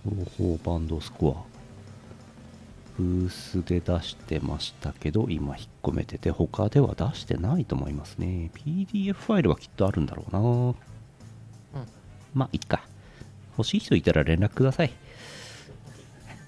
[0.04, 1.53] 東宝バンドスコア。
[2.98, 8.52] ブースで出してましたけど、今引っ込めてて、他では出してないと思いますね。
[8.54, 10.32] PDF ファイルはきっとあるんだろう
[11.76, 11.86] な。
[12.34, 12.82] まあ、いっか。
[13.58, 14.94] 欲しい人いたら連絡ください。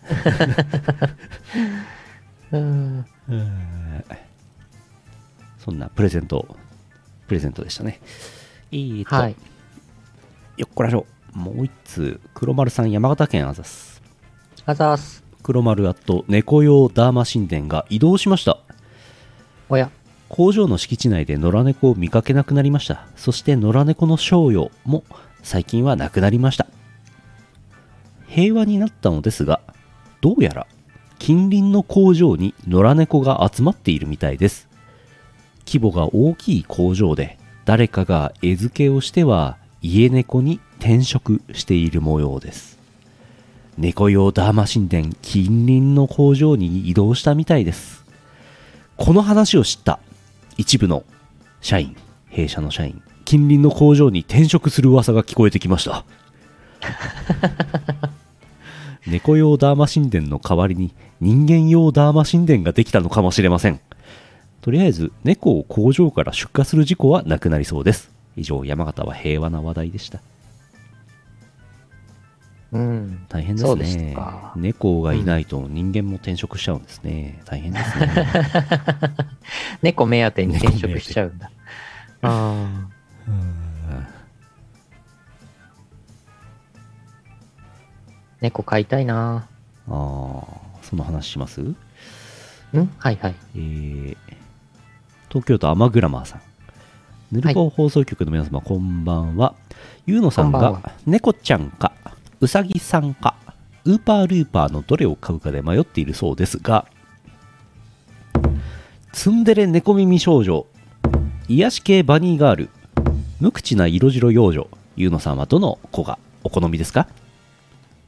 [2.51, 3.05] うん。
[5.59, 6.55] そんなプレゼント、
[7.27, 7.99] プレゼントでしたね。
[8.71, 9.35] えーと、はい。
[10.57, 11.05] よっこらしょ。
[11.33, 14.01] もう一通、黒丸さん、山形県あざす。
[14.65, 15.24] あざーす。
[15.45, 18.57] 黒丸アット猫用ダーマ神殿が移動しました。
[19.69, 19.91] おや。
[20.27, 23.05] 工場の敷地内で野良猫を見かけなくなりました。
[23.15, 25.03] そして野良猫の賞与も
[25.43, 26.65] 最近はなくなりました。
[28.25, 29.61] 平和になったのですが、
[30.19, 30.65] どうやら
[31.19, 34.67] 近隣の工場に野良猫が集まっているみたいです。
[35.67, 42.75] 規模が大きい工場で誰かが餌付けをしては家猫に転職している模様です。
[43.77, 48.05] 猫用ダーマ神殿近隣の工場に移動したみたいです。
[48.95, 49.99] この話を知った
[50.55, 51.03] 一部の
[51.59, 51.97] 社員、
[52.29, 56.05] 弊社の社員、近隣の工場に転職する噂が聞こえてきました。
[59.05, 63.81] 猫用ダーマ神殿の代わりに人間用ダーマ神殿ができたのかもしれません。
[64.61, 68.09] とりあえず、猫を工場から出荷する事故はなくなりそうです。
[68.37, 70.21] 以上、山形は平和な話題でした。
[72.71, 73.25] うん。
[73.29, 74.15] 大変ですね。
[74.55, 77.41] 猫がいないと人間も転職しちゃうんですね。
[77.45, 78.25] 大変ですね。
[79.81, 81.51] 猫目当てに転職しちゃうんだ。
[82.21, 82.95] ああ。
[88.41, 89.47] 猫飼いたいな
[89.87, 90.43] ああ、
[90.83, 91.61] その話します？
[91.61, 91.75] ん？
[92.97, 93.35] はいはい。
[93.55, 94.17] えー
[95.29, 96.41] 東京都アマグラマーさん。
[97.31, 99.53] ヌルポ放送局の皆様、こんばんは。
[100.05, 101.91] ゆうのさんが猫ちゃんか、
[102.39, 103.35] うさぎさんか、
[103.85, 106.85] ウーパールーパーのどれを買うかで迷っているそうですが、
[109.13, 110.65] ツンデレ猫耳少女、
[111.47, 112.69] 癒し系バニーガール、
[113.39, 116.19] 無口な色白幼女、ゆうのさんはどの子が。
[116.43, 117.07] お好みですか？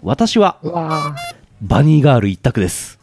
[0.04, 0.60] 私は
[1.60, 3.00] バニーガール一択です。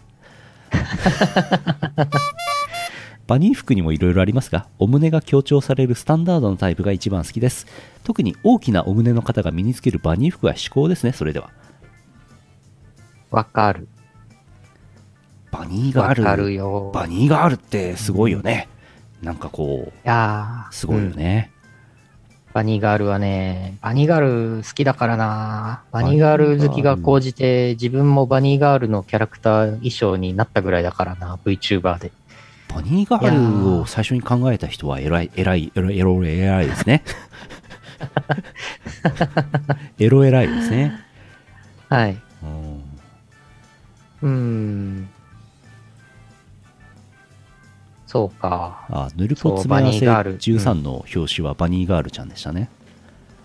[3.27, 7.67] バニー服にもいろいろありますが、お胸が強調されるスタンダードのタイプが一番好きです。
[8.03, 11.49] 特に大きなお胸の方が身につけるバニー服は至高ですね、それでは。
[13.33, 13.89] ーわかる。
[15.51, 16.91] バニーガール、わかるよ。
[16.93, 18.69] バニーガールってすごいよね。
[19.23, 21.51] なんかこう、いやーすごいよね。
[22.53, 25.83] バニーガールはね、バニーガール好きだからな。
[25.91, 32.13] バニーガール好きが高じて、自分もバニーガールのキャラクター衣装になったぐらいだからな、VTuber で。
[32.69, 37.03] バニーガールを最初に考えた人は偉い、偉い、偉い、偉い、ですね。
[39.99, 40.93] エロ偉いですね。
[41.89, 42.17] はい。
[42.43, 42.81] うん
[44.23, 45.09] うーん。
[48.07, 48.87] そうか。
[48.89, 52.69] あ、ヌルポ詰め合わせバニーガール13の表紙はバニーガールちゃんでしたね。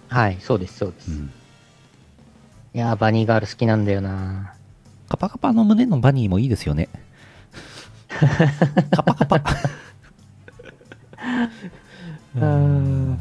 [0.07, 1.11] はい、そうです、そうです。
[1.11, 1.31] うん
[2.71, 4.53] いやー、バニーガール好きなんだよな。
[5.09, 6.87] カパカパの胸のバニーもいいですよね。
[8.91, 9.41] カパカパ。
[12.35, 13.19] うん。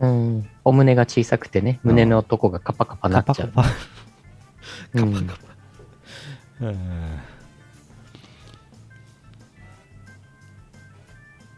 [0.00, 0.48] うん。
[0.64, 3.48] お胸が小さくてね、胸のとこがカパカパなっちゃう。
[3.48, 3.74] カパカパ。
[4.94, 5.38] うんカパカ
[6.60, 6.66] パ。
[6.66, 7.20] うん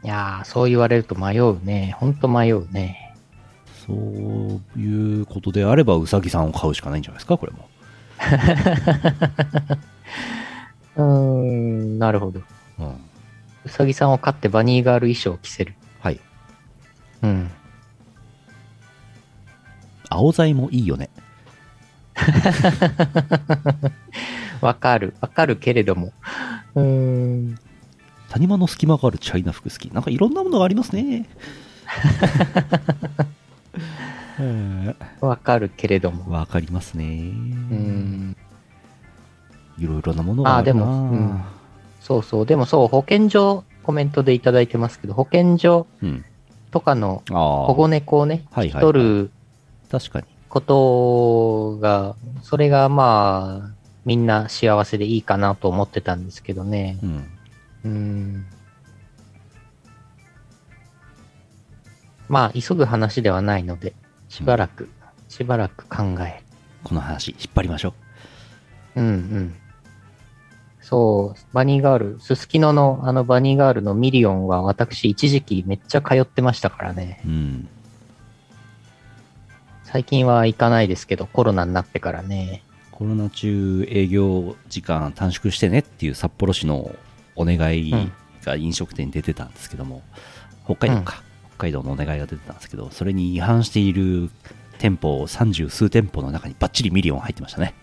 [0.05, 1.97] いやー、そう言われると迷うね。
[1.99, 3.17] ほんと迷うね。
[3.85, 3.97] そう
[4.79, 7.69] いうことであれば、うさぎさんを買うしかないんじゃないですか、これも。
[10.97, 12.41] うーん、なるほど。
[12.79, 12.97] うん。
[13.65, 15.75] うさぎさんを飼ってバニーガール衣装を着せる。
[16.01, 16.21] はい。
[17.23, 17.51] うん。
[20.09, 21.11] 青材もいいよね。
[24.61, 25.15] わかる。
[25.21, 26.13] わかるけれども。
[26.75, 27.59] うーん。
[28.31, 29.91] 谷間の隙間があるチャイナ服好き。
[29.93, 31.29] なんかいろんなものがありますね。
[34.39, 36.31] うんわかるけれども。
[36.31, 37.05] わかりますね。
[37.05, 38.37] うーん。
[39.79, 41.45] いろいろなものがあー、であるなも、うん。
[42.01, 42.47] そうそう。
[42.47, 46.25] でもそう、保健所、コメントでいただいてますけど、保健所うん。
[46.71, 47.23] とかの。
[47.29, 49.31] 保護猫をね、引き取る
[49.91, 50.27] 確かに。
[50.49, 53.71] ことが、それがまあ、
[54.05, 56.99] みんな幸せでいいかなと思ってたんですけどね。
[57.03, 57.29] うん。
[57.85, 58.47] うーん。
[62.29, 63.95] まあ、急ぐ話ではないので、
[64.29, 64.89] しばらく、
[65.29, 66.45] しばらく考える。
[66.85, 67.95] この話、引っ張りましょ
[68.97, 69.01] う。
[69.01, 69.55] うんうん。
[70.89, 77.21] そう、バニーガール、すすきののあのバニーガールのミリオンは私一時期めっちゃ通ってましたからね。
[77.27, 77.69] うん。
[79.83, 82.63] 最近は行かないですけど、コロナになってからね。
[82.93, 86.95] コロナ中営業時間短縮してねっていう札幌市の
[87.35, 87.93] お願い
[88.45, 90.05] が飲食店に出てたんですけども、
[90.67, 91.25] 北海道か、
[91.57, 94.31] 北海道のお願いが出てたんですけど、それに違反している
[94.79, 97.75] 店舗、三十数店舗の中にバッチリミリオン入ってましたね。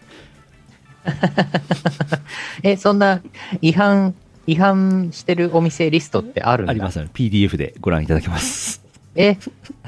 [2.64, 3.22] え、そんな
[3.62, 4.14] 違反、
[4.48, 6.72] 違反してるお店リストってあるんだ？
[6.72, 7.00] あります。
[7.14, 8.82] PDF でご覧いただけます。
[9.16, 9.38] え、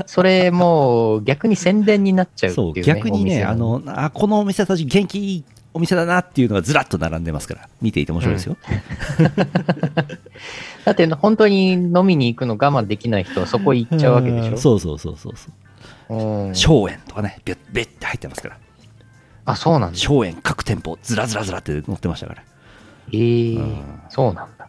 [0.05, 2.81] それもう逆に宣伝になっちゃうってそ、いううね。
[2.83, 5.43] 逆にね、あの、あ、このお店たち元気いい
[5.73, 8.55] お店だなっていうのがずらっと並んでますから、見ていて面白いですよ。
[10.85, 14.57] だって本当に飲みに行くの我慢できない人はそこ行っちゃうわけでしょ？
[14.57, 15.53] そうそうそうそうそう。
[16.47, 18.57] うん荘園とかね、べっべって入ってますから。
[19.45, 19.97] あ、そうなんだ。
[19.97, 22.43] 荘園各店舗、ずらずらずらって載ってましたから。
[23.11, 24.67] えーうんそうなんだ。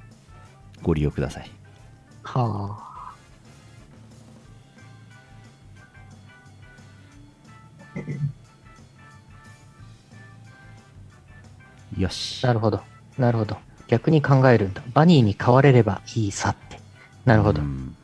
[0.83, 1.51] ご利用ください。
[2.23, 2.87] はあ。
[11.99, 12.45] よし。
[12.45, 12.81] なるほど。
[13.19, 13.57] なるほど。
[13.89, 14.83] 逆に考えるんだ。
[14.93, 16.79] バニーに変われればいいさって。
[17.25, 17.65] なるほどう。
[17.65, 17.97] ん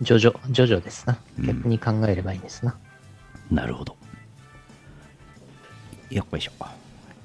[0.00, 1.18] ジョジョ、ジョジョですな。
[1.38, 2.76] うん逆に考えればいいんですな。
[3.50, 3.96] なるほど。
[6.14, 6.52] よっこいしょ。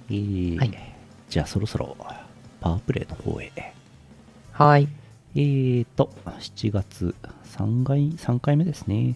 [0.10, 0.72] えーはい
[1.30, 1.96] じゃあそろそろ
[2.60, 3.52] パワープレイの方へ。
[4.52, 4.88] はい。
[5.36, 7.14] えーと、7月
[7.56, 9.16] 3回 ,3 回目ですね。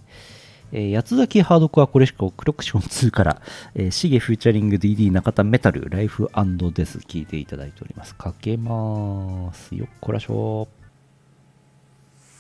[0.72, 3.42] えー、八つ崎ハードコアコレクションクロクション2から、
[3.74, 6.30] えー、シゲフューチャリング DD 中田メタルライフ
[6.74, 8.14] デス聞いていただいております。
[8.14, 9.76] かけまーす。
[9.76, 10.68] よっこらしょ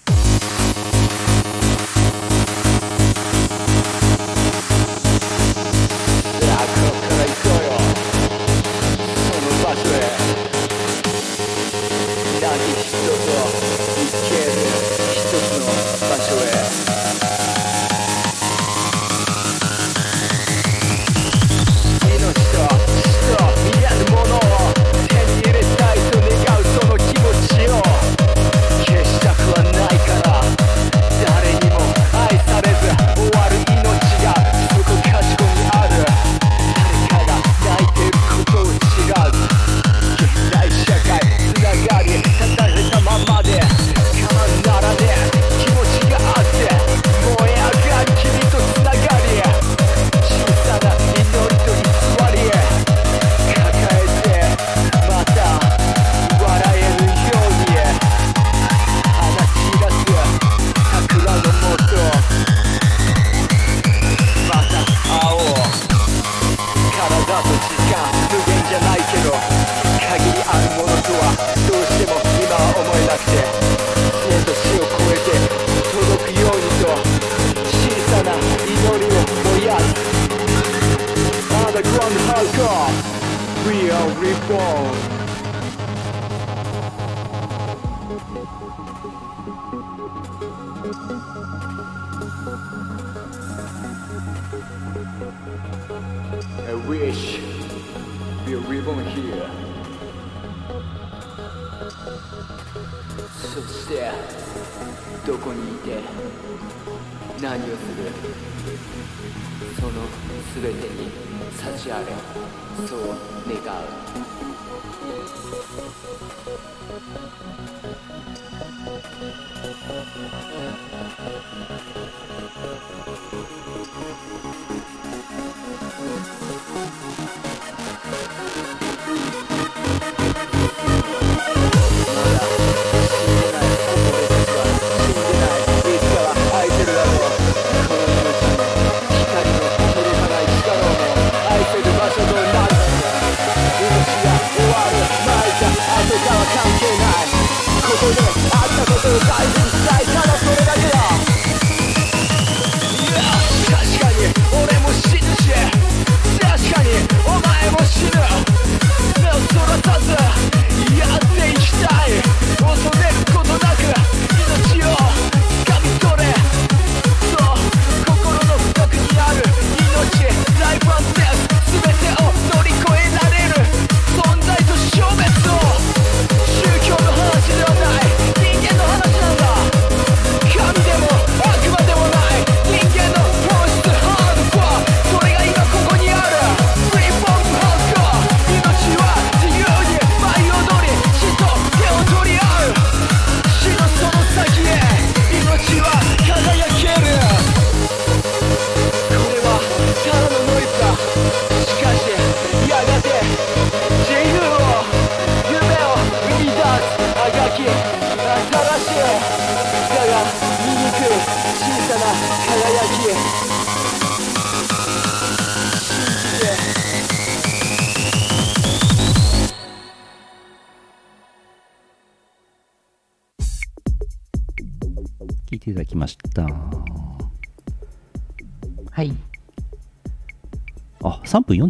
[0.05, 0.92] さ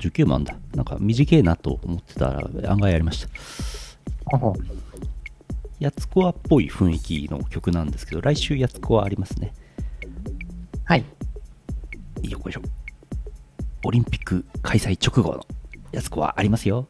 [0.09, 0.55] 49万だ。
[0.75, 3.29] なんか短いなと思ってたら案外ありました。
[5.79, 9.53] やつこわっぽい雰囲気の曲なんですけど、来週やつこわありますね。
[10.85, 11.05] はい。
[12.23, 12.61] よっこいしょ。
[13.85, 15.45] オリンピック開催直後の
[15.91, 16.87] やつこわありますよ。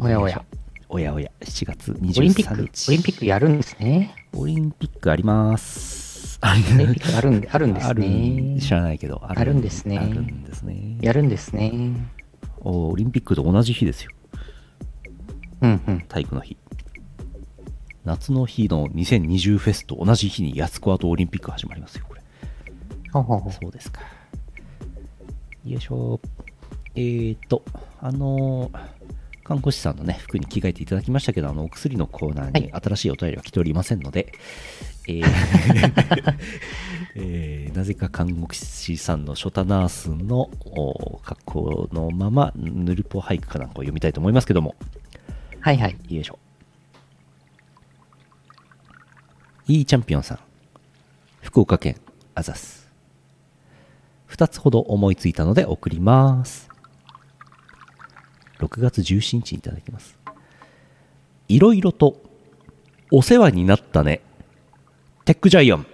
[0.00, 0.44] おやおや。
[0.88, 2.18] おやおや、7月23日。
[2.18, 4.14] オリンピック、オリンピックやるんですね。
[4.32, 5.89] オリンピックあります。
[6.40, 8.56] あるんで、あるんですね。
[8.60, 10.98] 知らないけど、あるんですねあるんですね。
[11.00, 11.72] やるんですね。
[12.60, 14.10] おオリンピックと同じ日ですよ。
[15.62, 16.00] うんうん。
[16.08, 16.56] 体育の日。
[18.04, 22.22] 夏の日の2020フェスと同じ日にやつこわとオリンピック始まりますよ、これ。
[23.12, 23.50] ほほほ。
[23.50, 24.00] そうですか。
[25.64, 26.18] よいしょ。
[26.94, 27.62] えーと、
[28.00, 28.99] あのー
[29.50, 34.32] 看護師さんのね、服に着替えていただきましたけど、あの、お薬のコーナーに新しいお便りは来ておりませんので、
[35.08, 35.24] えー
[37.16, 44.76] えーなぜか看護師さんのショタナースのお格好のまま、ヌルポ俳句かなんかを読みたいと思いますけども、
[45.58, 45.96] はいはい。
[46.08, 46.38] よいしょ。
[49.66, 50.38] いいチャンピオンさん。
[51.40, 51.96] 福岡県
[52.36, 52.88] あざす。
[54.26, 56.69] 二つほど思いついたので送ります。
[58.60, 60.18] 6月17日にいただきます。
[61.48, 62.16] いろいろと
[63.10, 64.20] お世話になったね。
[65.24, 65.86] テックジャイアン。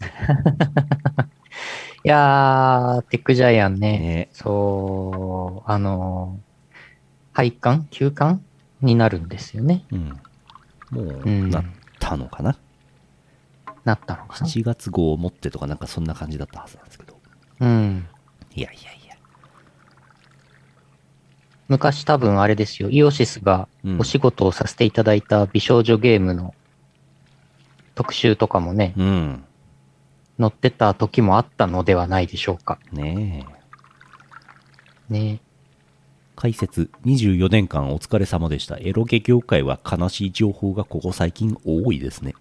[2.02, 3.98] いやー、テックジャイアンね。
[3.98, 6.76] ねそう、あのー、
[7.32, 7.86] 配管？
[7.90, 8.40] 休館？
[8.80, 9.84] になるんですよね。
[9.90, 10.20] うん。
[10.90, 11.64] もううんなっ
[11.98, 12.58] たのかな、
[13.84, 14.46] なったのかな。
[14.46, 17.16] 7月号を持ってとかなんかそんな感じだったはずなんですけど。
[17.60, 18.08] うん。
[18.54, 18.99] いやいやいや。
[21.70, 22.90] 昔多分あれですよ。
[22.90, 26.52] イオシスがうんお仕事をさせていただいた美少女ゲームの
[27.94, 29.44] 特集とかもね、うん。
[30.40, 32.80] 載ってた時もあったのではないでしょうか。
[32.90, 33.46] ね
[35.10, 35.12] え。
[35.12, 35.40] ね。
[36.34, 42.34] 解説24年間お疲れ様でしたエロゲ業界は悲しい情報がここ最近多いですね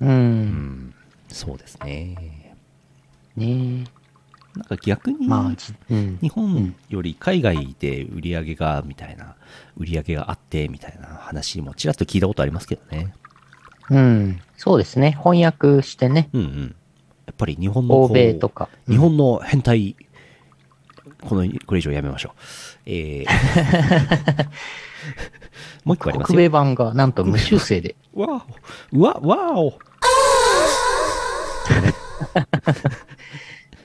[0.00, 0.04] う。
[0.04, 0.94] うんん
[1.28, 2.54] そうですね
[3.34, 3.84] ね
[4.58, 5.28] なんか逆に。
[6.20, 9.36] 日本より海外で売り上げがみたいな
[9.76, 13.14] 売り上げがあってみたいな話もちらっと聞いたことありますけどね
[13.90, 14.40] うん。
[14.56, 15.12] そうですね。
[15.12, 16.28] 翻訳してね。
[16.32, 16.74] うんうん
[17.26, 18.70] やっぱり日本の欧米とか。
[18.88, 19.96] 日本の変態、
[21.20, 22.32] このこれ以上やめましょう
[22.86, 23.26] えー
[25.84, 27.96] もう一個ありますよ北米版がなんと無修正で。
[28.14, 28.46] わ
[28.94, 29.78] おわ、わお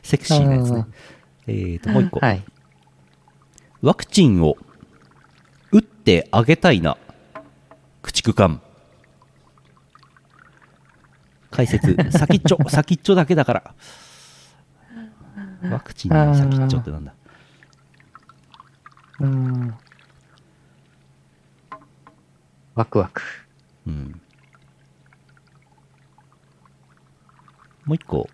[0.04, 0.86] セクシーなやつね。
[1.47, 2.20] えーと、もう一個。
[2.20, 2.43] はい。
[3.82, 4.56] ワクチンを
[6.04, 6.97] ってあげたいな。
[8.01, 8.62] 駆逐艦。
[11.49, 13.76] 解説、 先っちょ、先っちょだけだから。
[15.72, 17.14] ワクチンに先っちょってなんだ。
[19.22, 19.74] うん。
[22.76, 23.22] ワクワク。
[23.88, 24.22] うん。
[27.86, 28.30] もう一個、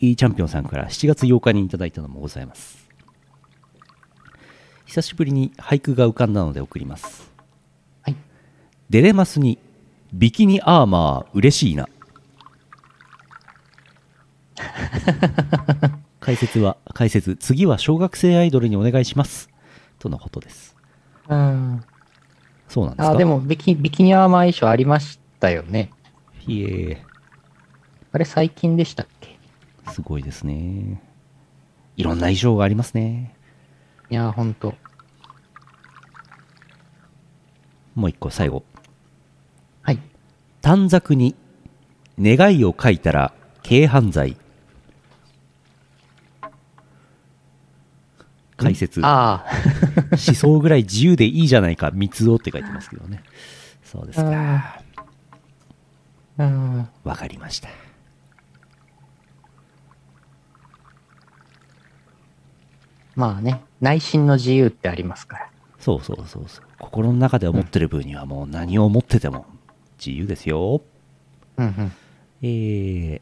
[0.00, 2.86] チャンピオンさんから7月8日にいただいたのもございます。
[4.86, 7.30] 久しぶりに俳句が浮かんだので送ります。
[8.02, 8.16] はい。
[8.90, 9.58] デレマスに
[10.12, 11.88] ビキニアーマー嬉しいな。
[16.20, 19.50] 解説は、解説、次は小学生アイドルにお願いします。
[19.98, 20.76] とのことです。
[21.28, 21.82] うん。
[22.68, 23.10] そうなんですか？
[23.14, 25.90] あ、でもビキ、ビキニアーマー衣装ありましたよね。
[26.46, 27.02] いえ、
[28.12, 29.37] あれ最近でしたっけ？
[29.92, 31.02] すごいですね。
[31.96, 33.34] いろんな衣装がありますね。
[34.10, 34.74] いやー、ほんと。
[37.94, 38.64] もう一個、最後。
[39.82, 39.98] はい。
[40.62, 41.34] 短冊に
[42.20, 43.32] 願いを書いたら
[43.62, 44.36] 軽犯罪。
[48.56, 49.00] 解説。
[49.04, 49.44] あ
[50.10, 53.22] 思想ぐらい自由でいいじゃないか、三つおって書いてますけどね。
[53.84, 54.82] そうですか。
[57.04, 57.68] わかりました。
[63.18, 65.50] まあね、内心の自由ってありますから。
[65.80, 66.64] そうそうそうそう。
[66.78, 69.44] 心の中で思ってる分にはもう何を思ってても
[69.98, 70.82] 自由ですよ。
[71.56, 71.92] うんうん。
[72.42, 73.20] えー、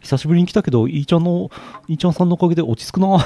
[0.00, 1.50] 久しぶりに来たけど、いーちゃんの、
[1.88, 3.18] いーちゃんさんのおかげで落ち着くな。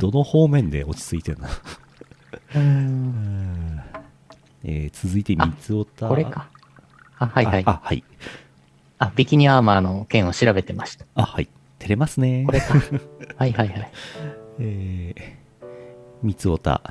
[0.00, 1.48] どの方面で落ち着いてんの
[2.54, 3.80] うん。
[4.62, 6.06] えー続いて三つおた。
[6.06, 6.48] これか。
[7.18, 7.62] あ、はいはい。
[7.66, 8.04] あ、あはい。
[9.00, 11.06] あ、ビキニアーマーの件を調べてました。
[11.14, 11.48] あ、はい。
[11.78, 12.44] 照れますね。
[12.46, 12.74] これか。
[13.36, 13.90] はいはいはい。
[14.58, 15.66] えー、
[16.22, 16.82] 三つおた。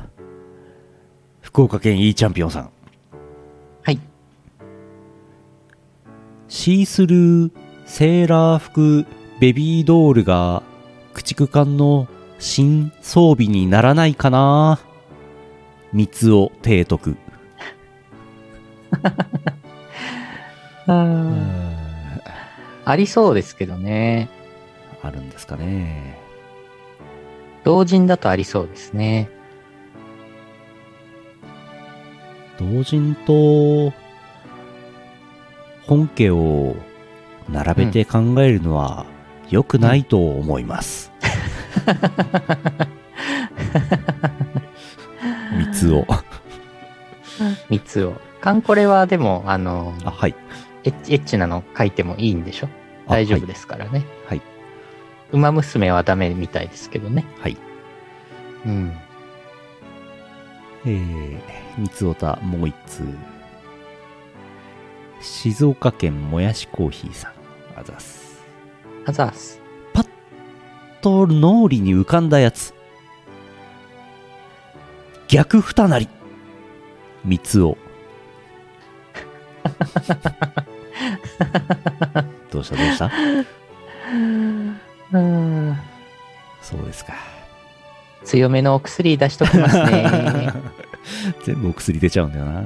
[1.41, 2.71] 福岡県 E チャンピオンさん。
[3.83, 3.99] はい。
[6.47, 7.51] シースルー
[7.85, 9.05] セーラー服
[9.39, 10.63] ベビードールが
[11.13, 12.07] 駆逐艦の
[12.39, 14.79] 新装備にならないかな
[15.93, 17.17] 三つを提督。
[22.89, 24.29] ありそうですけどね。
[25.03, 26.17] あるんですかね。
[27.63, 29.29] 同人だとありそうですね。
[32.57, 33.93] 同人と
[35.85, 36.75] 本家を
[37.47, 39.05] 並べて考えるのは
[39.51, 41.11] 良くないと思います。
[45.55, 46.07] 三つを。
[47.69, 48.19] 三つを。
[48.41, 50.33] カンコレはでも、あの、あ、はい。
[50.83, 52.69] エッチなの書いてもいいんでしょ？
[53.07, 54.05] あ大丈夫ですからね。
[54.25, 54.41] はい。
[55.31, 57.25] 馬娘はダメみたいですけどね。
[57.39, 57.57] はい。
[58.65, 58.97] うん。
[60.85, 61.39] えー、
[61.77, 63.03] 三つおた、もう一通。
[65.21, 67.33] 静岡県もやしコーヒーさん。
[67.79, 68.43] あざっす。
[69.05, 69.59] あざーす。
[71.01, 72.73] と、脳裏に浮かんだやつ。
[75.29, 76.09] 逆二なり。
[77.23, 77.77] 三つお。
[82.51, 82.75] どうした？
[82.75, 83.11] どうした？
[85.11, 85.77] うん。
[86.61, 87.13] そうですか。
[88.23, 90.53] 強めのお薬出しときますね。
[91.45, 92.63] 全部お薬出ちゃうんだよな。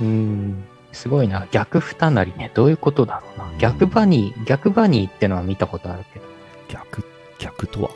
[0.00, 0.64] うん。
[0.92, 1.46] すごいな。
[1.50, 2.50] 逆二なりね。
[2.54, 3.58] どういうことだろうな。
[3.58, 6.26] 逆バニー、逆バニーってのは見たことあるけど。
[6.68, 7.04] 逆、
[7.38, 7.90] 逆とは？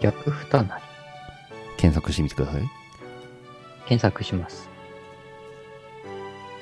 [0.00, 0.82] 逆二なり。
[1.76, 2.62] 検索してみてください。
[3.88, 4.65] 検索します。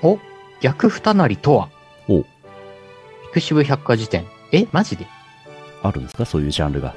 [0.05, 0.19] お
[0.61, 1.69] 逆二なりとは？
[2.09, 2.29] おピ
[3.33, 4.27] クシブ百科事典。
[4.53, 5.07] えマジで？
[5.83, 6.25] あるんですか？
[6.25, 6.95] そういうジャンルが。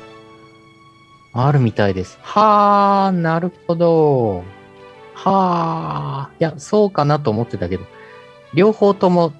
[1.33, 2.19] あるみたいです。
[2.21, 4.43] はー、なるほど。
[5.15, 6.41] はー。
[6.41, 7.85] いや、そうかなと思ってたけど、
[8.53, 9.33] 両方とも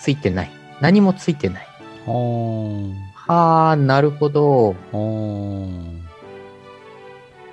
[0.00, 0.50] ついてない。
[0.80, 1.66] 何もついてない。
[2.06, 2.94] はーん。
[3.14, 4.70] はー、なるほど。
[4.70, 6.02] はーん。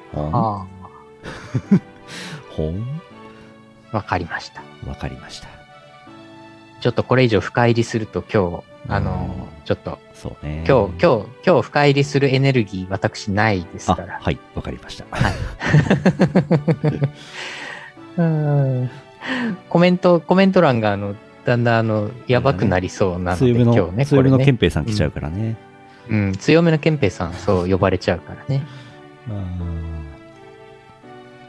[0.14, 0.66] ほんは
[2.56, 2.76] ほん？
[2.76, 4.64] ー、わかりました。
[4.88, 5.49] わかりました。
[6.82, 10.64] ちょっとこれ以上深入りすると今日、あのーちょっと、そうね。
[10.68, 14.20] 今日、今日、今日深入りするエネルギー私ないですあから。
[14.20, 15.06] はい、わかりました。
[18.18, 18.90] うん
[19.70, 21.14] コメント、コメント欄があの、
[21.46, 24.40] だんだんあの、やばくなりそうなので、強めの、今日ね、強めの。
[24.40, 25.56] 憲兵さん来ちゃうからね。
[26.10, 28.66] うん、強めの憲兵さん、そう呼ばれちゃうからね。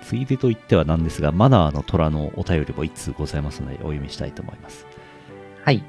[0.02, 4.89] ついでと言ってはなんですが、マナーの虎のお便りも一通ございますので、お読みしたいと思います。
[5.64, 5.82] はい。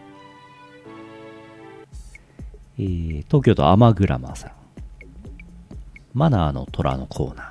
[2.77, 4.51] えー東京都アマグラマーさん。
[6.13, 7.47] マナーの虎のコーナー。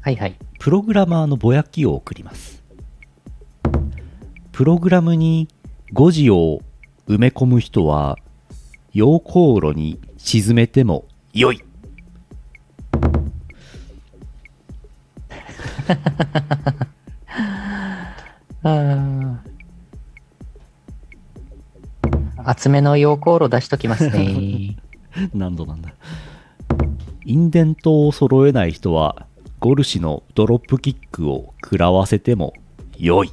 [0.00, 0.36] はいはい。
[0.58, 2.62] プログラマーのぼやきを送ります。
[4.52, 5.48] プログラムに
[5.92, 6.60] 誤字を
[7.06, 8.18] 埋め込む人は、
[8.94, 11.62] 溶鉱炉に沈めてもよい。
[18.62, 19.42] あ
[22.48, 24.76] 厚めの溶鉱炉出しときますね。
[25.34, 25.92] 何度なんだ。
[27.24, 29.26] インデントを揃えない人は、
[29.58, 32.52] ゴルシのドロップキックを食らわせても
[32.96, 33.32] よい。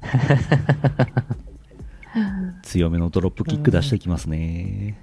[2.62, 4.96] 強めのドロップキック出しておきますね。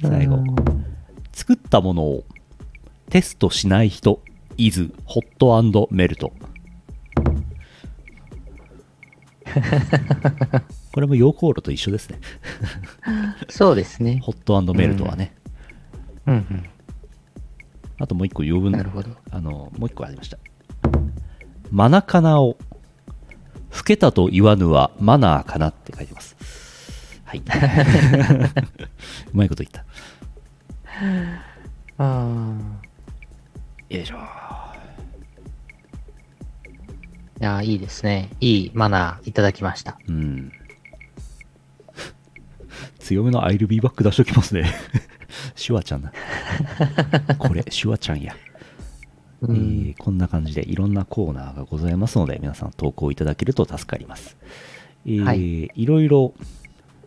[0.00, 0.38] 最後。
[1.32, 2.24] 作ったものを
[3.10, 4.22] テストしない人、
[4.56, 6.32] イズ、ホットメルト。
[10.92, 12.18] これも溶鉱炉と一緒ですね。
[13.48, 14.20] そうですね。
[14.22, 15.34] ホットメルトはね。
[16.26, 16.64] うんうん。
[17.98, 19.10] あともう一個余分なるほど。
[19.30, 20.38] あの、もう一個ありました。
[21.70, 22.56] マナカナを、
[23.76, 26.36] 老けたと言わぬはマナーかなって書いてます。
[27.24, 27.42] はい。
[29.32, 29.84] うまいこと言った。
[31.98, 32.28] あ
[33.88, 34.43] よいしょ。
[37.44, 38.30] や、いいですね。
[38.40, 39.98] いいマナーいただきました。
[40.08, 40.52] うん。
[42.98, 44.72] 強めの I'll be back 出しときますね。
[45.54, 46.12] シュワちゃんだ。
[47.38, 48.34] これ、シュワちゃんや。
[49.42, 54.36] えーこんな感じでいろんなコーナーがございますので、皆さん投稿いただけると助かります。
[55.04, 56.34] えーはいいろいろ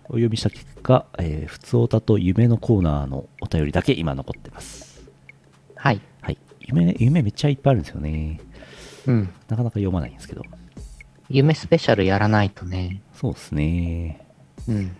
[0.10, 5.04] お呼びした結果、えー、普通おたと夢のコーナーのお便りだけ今残ってます。
[5.76, 6.00] はい。
[6.22, 6.38] はい。
[6.62, 8.40] 夢、夢めっちゃいっぱいあるんですよね。
[9.08, 9.30] うん。
[9.48, 10.44] なかなか読まないんですけど。
[11.30, 13.02] 夢スペシャルやらないとね。
[13.14, 14.26] そうですね。
[14.68, 14.96] うん。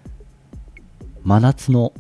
[1.24, 1.94] 真夏の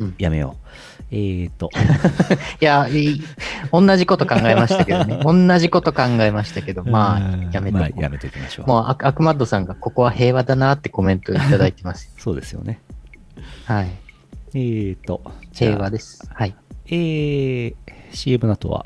[0.00, 0.66] うん、やめよう。
[1.10, 1.68] えーと、
[2.60, 3.22] いや、いい
[3.70, 5.20] 同じこと考えましたけどね。
[5.22, 7.20] 同じこと考えましたけど、まあ、
[7.52, 8.66] やめとこうまあやめときましょう。
[8.66, 12.14] もうアク、アクマッドさんがここは平和だなってコメントいただいてます。
[12.16, 12.80] そうですよね。
[13.66, 13.90] はい。
[14.54, 16.26] えーと、平和です。
[16.32, 16.54] はい。
[16.86, 17.74] えー、
[18.12, 18.84] CM の後は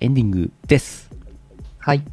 [0.00, 1.11] エンディングです。
[1.84, 2.04] はい。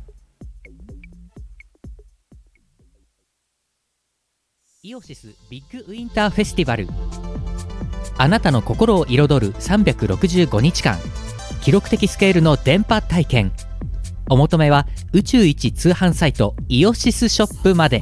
[4.81, 6.87] イオシスビッグウィンターフェスティバル。
[8.17, 10.97] あなたの心を彩る365日間。
[11.61, 13.51] 記録的スケールの電波体験。
[14.27, 18.01] お求めは宇宙一通販サイトイオシスショップまで。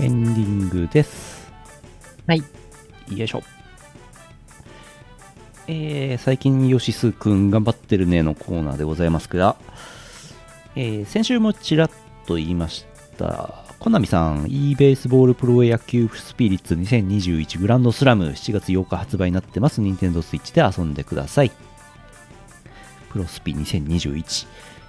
[0.00, 1.50] エンディングです。
[2.26, 2.38] はい。
[2.38, 3.42] よいしょ。
[5.66, 9.56] えー、最近ヨシスくん頑張ってるねのコーナーでございますが、
[10.76, 11.90] えー先週もちらっ
[12.26, 12.86] と言いまし
[13.18, 19.82] た、コナミさん、e ベースボールプロ野球スピリッツ2021グランドスラム7月8日発売になってます。
[19.82, 21.50] Nintendo Switch で遊んでください。
[23.10, 24.46] プロスピ2021、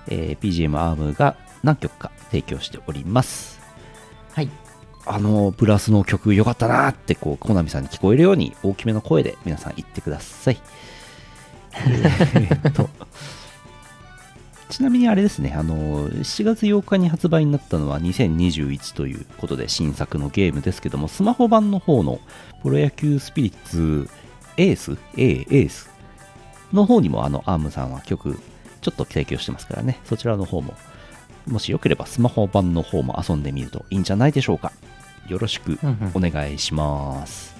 [0.10, 3.59] えー PGM アームが何曲か提供しております。
[5.10, 5.18] はい。
[5.18, 10.58] あのブラスの曲良かったなーってこうコナミさんに聞こえるように大きめの声で皆さん言ってください。
[11.74, 12.90] えーっと
[14.70, 22.20] ちなみにあれですね、あの7月8日に発売になったのは2021ということで新作のゲームですけども、スマホ版の方の
[22.62, 24.08] プロ野球スピリッツ
[24.58, 25.90] エース ?A、エース？
[26.72, 28.40] の方にもあのアームさんは曲
[28.82, 30.76] ちょっと提供してますからね、そちらの方も
[31.48, 34.72] もしよければスマホ版の方も遊んでみるといいんじゃないでしょうか。
[35.28, 37.56] よろしくうんお願いします。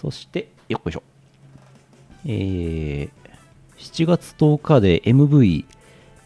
[0.00, 1.02] そして、よっこいしょ。
[2.24, 3.10] えー、
[3.78, 5.64] 7月10日で MV、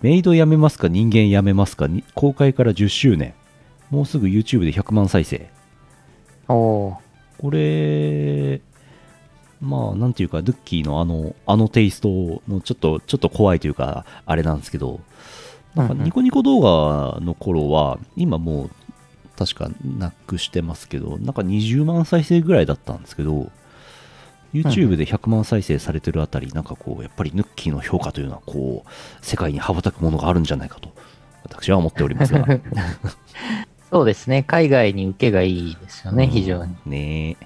[0.03, 3.35] メイドやめますか人間やめますかに公開から10周年。
[3.91, 5.49] もうすぐ YouTube で100万再生。
[6.49, 6.97] おー。
[7.39, 8.61] これ、
[9.61, 12.09] まあ、なんていうか、ドゥッキーのあの、あのテイスト
[12.49, 15.01] のちょっと、ちょっと怖いというか、あれなんですけど、
[15.75, 18.71] なんかうんうんニコニコ動画の頃は、今もう、
[19.47, 23.51] 確かなくしてますけど、なんか20万再生ぐらいだったんですけど、
[24.55, 30.95] YouTube で100万再生されてるあたり、なんかこう、やっぱりヌッキーの評価というのは、こう、世界に羽ばたくものがあるんじゃないかと、
[31.43, 32.47] 私は思っておりますが。
[33.91, 34.43] そうですね。
[34.43, 36.77] 海外に受けがいいですよね、非常に。
[36.87, 37.37] ねえ。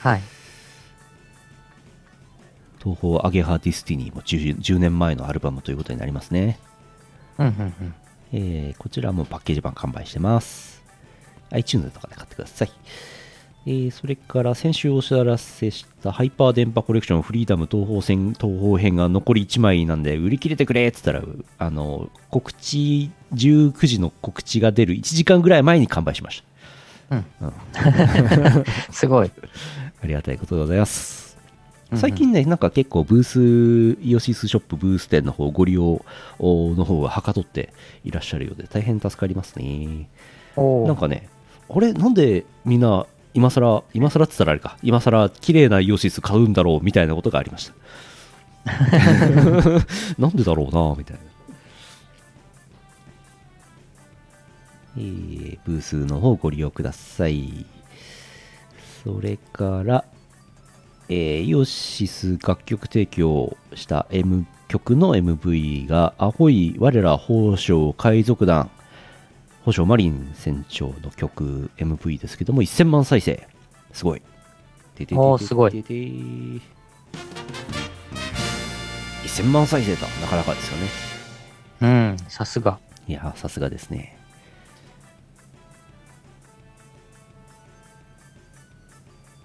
[0.00, 0.20] はい。
[2.82, 6.58] 東方アゲハディスティニーも 10, 10年前のアルバムということになりますね。
[7.38, 7.94] うんうんうん。
[8.32, 10.81] えーこちらもパッケージ版完売してます。
[11.52, 12.72] iTunes とかで買ってください。
[13.64, 21.22] えーそれから先週お知らせしたハイパー電波コレクションフリーダム東方戦東方編が残り1枚なんで売り切れてくれっつったら
[21.58, 26.42] あの告知19時の告知が出る1時間ぐらい前に完売しまし
[27.08, 27.22] た
[28.90, 29.30] すごい。
[30.02, 31.36] ありがたいことでございます
[31.92, 36.02] うんうん最近ね、なんか結構ブース、イオシスショップブース店の方、ご利用
[36.40, 37.70] の方がはかどって
[38.02, 40.08] いらっしゃるようで、大変助かりますね。
[40.56, 41.28] なんかね、
[41.74, 47.74] あれ、なんでみんな、今更、今更って言ったらあれか、今更綺麗なイオシス買うんだろうみたいなことがありました。
[50.18, 51.22] なんでだろうな、みたいな。
[54.98, 57.64] えーブースの方ご利用ください。
[59.02, 60.04] それから、
[61.08, 68.70] えーイオシス楽曲提供した M 曲の MV が、アホイ我ら宝生海賊団、
[69.64, 73.46] 宝生マリン船長の曲 MV ですけども、1000万再生。
[73.92, 74.22] すごい。
[75.12, 76.60] おーすごいてて1000
[79.50, 80.88] 万再生とはなかなかですよね。
[81.80, 82.78] うん、さすが。
[83.06, 84.18] いやー、さすがですね。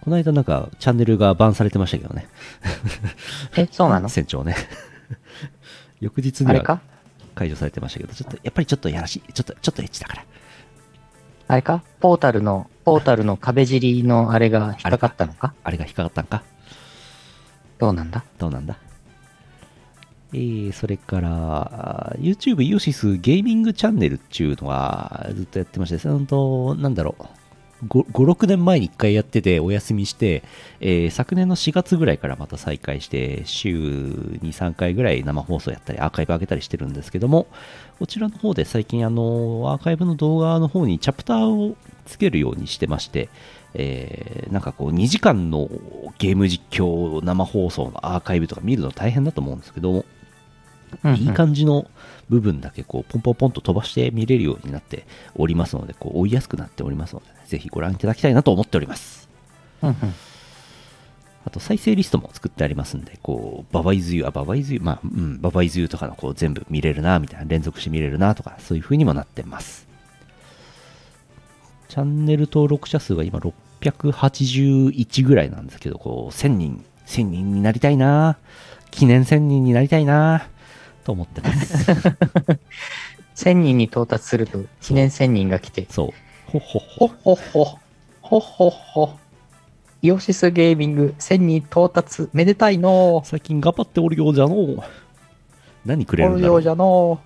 [0.01, 2.27] この間なんかチャンネルがバンされてましたけどね。
[3.55, 4.09] え、そうなの？
[4.09, 4.55] 船長ね。
[6.01, 6.81] 翌日にはあれか？
[7.37, 9.33] 解除されてましたけど、ちょっと、やっぱりちょっとやらしい。
[9.33, 10.25] ちょっと、ちょっとエッチだから。
[11.49, 11.83] あれか？
[11.99, 15.53] ポータルの、ポータルの壁尻のあれが引っかかったのか？
[15.63, 16.43] あれが引っかかったんか？
[17.77, 18.23] どうなんだ？
[18.39, 18.77] どうなんだ？
[20.33, 27.23] えー、それから、YouTube イオシスゲーミングチャンネルっていうのはずっとやってまして、ほんと、なんだろう？
[27.85, 30.43] 5、6年前に1回やっててお休みして、
[30.79, 37.47] えー昨年の4月ぐらいからまた再開して、週2、3回ぐらい生放送やったり、アーカイブ上げたりしてるんですけども、
[37.99, 41.75] こちらの方で最近、あの、アーカイブの動画の方にチャプターを
[42.05, 43.29] つけるようにしてまして、
[43.73, 45.69] えーなんかこう2時間の
[46.17, 50.05] ゲーム実況生放送のアーカイブとか見るの大変だと思うんですけども、
[51.03, 51.17] うんうん。
[51.17, 51.85] いい感じの
[52.29, 55.05] 部分だけこうポンポンポンと飛ばして見れるようになって
[55.35, 59.29] おりますので、こう追いやすくなっておりますので、ぜひご覧いただきたいなと思っております。
[59.81, 59.95] うんうん。
[61.47, 69.87] あと再生リストも作ってありますんで、こう、ババイズユー、あ、ババイズユー、まあ、うん、ババイズユーとかのこう全部見れるな、みたいな、連続して見れるな、とか、そういう風にもなってます。
[71.87, 78.37] チャンネル登録者数が今681ぐらいなんですけど、こう、1000人、1000人になりたいな、
[78.91, 80.49] 記念1000人になりたいな、
[81.07, 81.89] と思ってます。
[83.35, 86.09] 1000人に到達すると、記念1000人が来て、そう。
[86.51, 87.07] ほっほっほ。
[87.07, 87.63] ほっほっほ、
[88.21, 89.19] ほっほっほ。
[90.01, 94.79] イオシスゲーミング1000人到達、めでたいの最近頑張っておるようじゃのう。
[95.85, 97.21] 何くれおるんだろうるようじゃの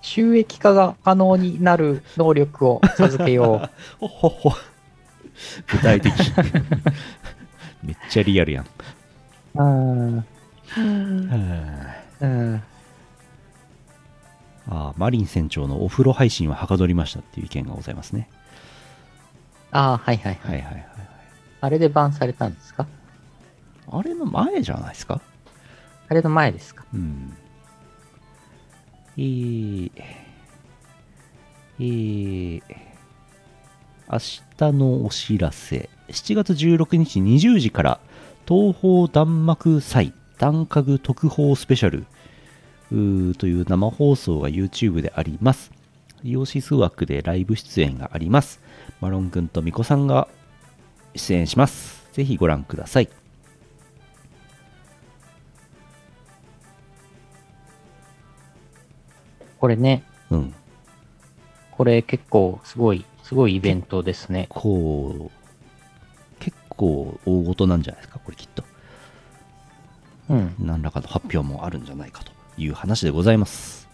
[0.00, 3.68] 収益化が可能になる能力を授けよう。
[3.98, 4.52] ほっほっほ。
[5.72, 6.12] 具体的。
[7.82, 8.66] めっちゃリアルやん。
[9.56, 10.16] うん。
[10.18, 10.24] は
[12.20, 12.62] うん。
[12.62, 12.75] あ
[14.68, 18.28] あマリン船長のお風呂配信ははかどりましたっていう意見がございますね。
[19.70, 20.58] ああ、はいはいはい。
[20.60, 20.86] はいはいはい。
[21.60, 22.86] あれでバンされたんですか？
[23.90, 25.20] あれの前じゃないですか？
[26.08, 26.84] あれの前ですか？
[26.92, 27.36] うん。
[29.18, 29.90] えー、
[31.78, 32.62] えー、
[34.10, 35.88] 明日のお知らせ。
[36.08, 38.00] 7月16日20時から
[38.46, 42.06] 東方弾幕祭弾家特報スペシャル
[42.88, 45.72] という生放送が YouTube であります。
[46.22, 48.60] イオシス枠でライブ出演があります。
[49.00, 50.28] マロン君とミコさんが
[51.14, 52.08] 出演します。
[52.12, 53.08] ぜひご覧ください。
[59.58, 60.54] これね、うん。
[61.72, 64.46] これ結構すごい、すごいイベントですね。
[64.48, 68.64] こう、結構大事なんじゃないですか、これきっと。
[70.28, 70.54] うん。
[70.58, 73.88] 何らかの発表もあるんじゃないかという話でございます。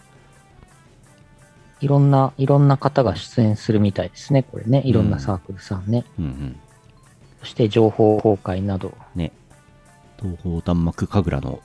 [1.81, 4.43] いろんな、いろんな方が出演するみたいですね。
[4.43, 4.81] これね。
[4.85, 6.05] いろんなサークルさんね。
[6.17, 6.59] うんうん。
[7.41, 8.95] そして情報公開など。
[9.15, 9.33] ね。
[10.17, 11.61] 東方弾幕神楽の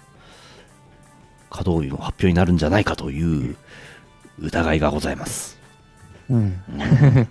[1.51, 3.57] 稼働日の発表になるんじゃないかという
[4.41, 5.59] 疑いがございます。
[6.29, 6.61] うん。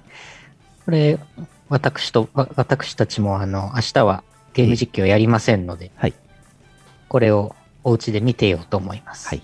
[0.86, 1.20] これ、
[1.68, 6.14] 私と、わ私たちもあの、明日はゲーム実況やりませんので、はい。
[7.10, 9.28] これをお家で見てようと思います。
[9.28, 9.42] はい。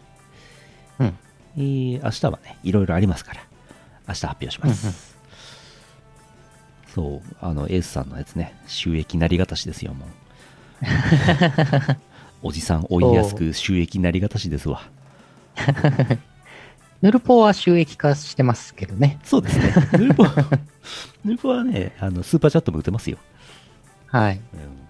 [1.58, 1.64] うん。
[1.64, 3.42] えー、明日はね、いろいろありますから、
[4.08, 4.88] 明日発表します。
[4.88, 4.96] うんうん
[6.94, 10.10] そう、あの、エースさんのやつね、収益なりがたしですよ、もう。
[12.44, 14.82] おじさん老いやすく収益なりがたしですわ。
[17.02, 19.18] ヌルポは収益化してますけどね。
[19.24, 19.74] そうですね。
[19.94, 20.24] ヌルポ、
[21.26, 23.18] ヌルポはね、あの、スーパーチャットも打てますよ。
[24.06, 24.36] はい。
[24.36, 24.84] うん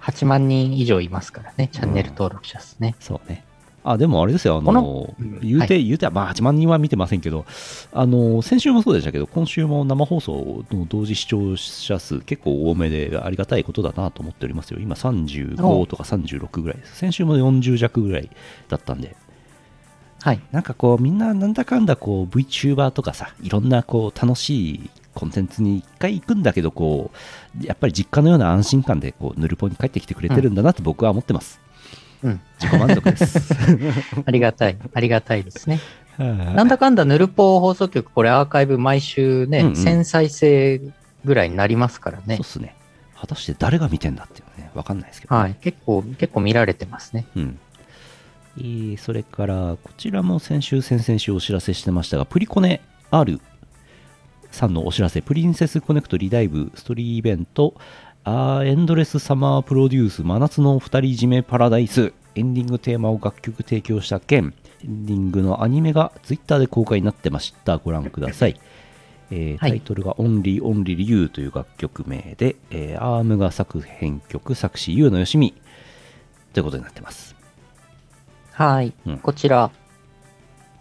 [0.00, 2.96] 8万人以上いますからね、チャンネル登録者ですね。
[3.00, 3.44] そうね。
[3.82, 7.46] あ、でもあれですよ、あこののうん、言うて、は言うては、まあ8万人は見てませんけど、
[7.92, 14.80] あの、先週もそうでしたけど、今週も生放送の同時視聴者数結構多めでありがたいことだなと思っておりますよ。
[14.80, 16.96] 今35とか36ぐらいです。
[16.96, 18.30] 先週も40弱ぐらい
[18.68, 19.16] だったんで、
[20.22, 20.40] はい。
[20.52, 27.10] なんかこう、みんななんだかんだこう、VTuber とかさ、いろんなこう、楽しいコンテンツに一回行くんだけど、こ
[27.58, 31.60] う、やっぱり実家のような安心感で、こう、ヌルポに帰ってきてくれてるんだなって僕は思ってます。
[31.64, 31.69] うん。
[32.22, 32.38] 自
[32.70, 33.54] 己満足です。
[34.24, 34.76] ありがたい。
[34.92, 35.80] ありがたいですね。
[36.18, 40.80] はなんだかんだヌルポ放送局、これアーカイブ毎週ね、うんうん1000再生
[41.24, 42.44] ぐらいになりますからねそうっ。
[42.44, 42.74] すね。
[43.18, 45.54] 果たして誰が見てんだっていうね、わかんないですけど、はい。
[45.60, 47.26] 結構、結構見られてますね。
[47.36, 47.58] うん。
[48.58, 53.40] えーそれから、こちらも先週、先々週お知らせしてましたが、プリコネ R
[54.50, 57.74] さんのお知らせ、プリンセスコネクトリダイブストーリーイベント、
[58.24, 64.54] あーエンドレスサマープロデュース真夏の二人締めパラダイス、エンディングテーマを楽曲提供した件、
[64.84, 67.78] エンディングのアニメがツイッターで公開になってました。
[67.78, 68.60] ご覧ください。
[69.30, 75.54] えーはいタイトルが Only Only You という楽曲名で、えーアームが作編曲、作詞、ゆうのよしみ
[76.52, 77.34] ということになってます。
[78.52, 78.92] はい。
[79.06, 79.70] うんこちら、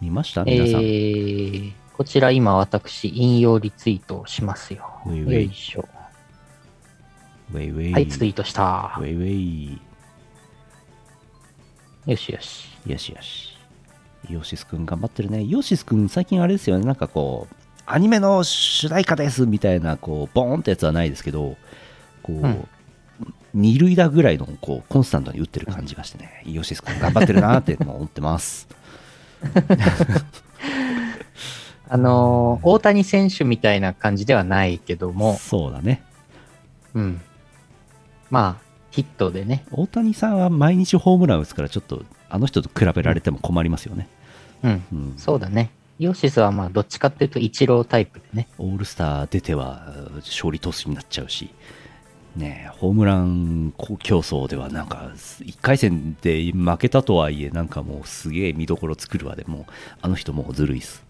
[0.01, 0.43] 見ました？
[0.45, 0.81] え皆さん。
[0.81, 4.83] ー、こちら今私、引用リツイートをしますよ。
[5.05, 5.87] よいしょ。
[7.53, 7.93] ウェイウェイ。
[7.93, 9.01] はい、ツイートしたウ。
[9.01, 9.81] ェイウェイ。
[12.05, 12.67] よしよし。
[12.85, 13.57] よしよし。
[14.29, 15.43] イオシスくん頑張ってるね。
[15.43, 16.85] イオシスくん最近あれですよね。
[16.85, 21.55] なんかこう、アニメの主題歌ですみたいな、こう、ボーンってやつはないですけど、
[22.23, 22.67] こう、うん
[23.51, 26.43] 二塁打ぐらいの、こう、コンスタントに打ってる感じがしてね。
[26.45, 28.67] イオシスくん頑張ってるなって思ってます。
[31.89, 36.03] あのー大谷選手みたいな感じではないけども、そうだね。
[36.93, 37.21] うん。
[38.29, 39.65] まあ、ヒットでね。
[39.71, 44.07] 大谷さんは毎日ホームラン打つから、ちょっと、あの人と比べられても困りますよね。
[44.63, 44.83] うん。
[44.91, 45.13] うん。
[45.17, 45.71] そうだね。
[45.99, 48.47] イオシスはまあ、どっちかっていうと、イチロータイプでね。
[48.57, 51.49] オールスター出ては勝利投手になっちゃうし、
[52.35, 59.71] ねえ、ホームラン競争ではなんか、1回戦で負けたとはいえ、なんかもうすげえ見どころ作るわでもう、
[60.01, 61.03] あの人もうずるいっす。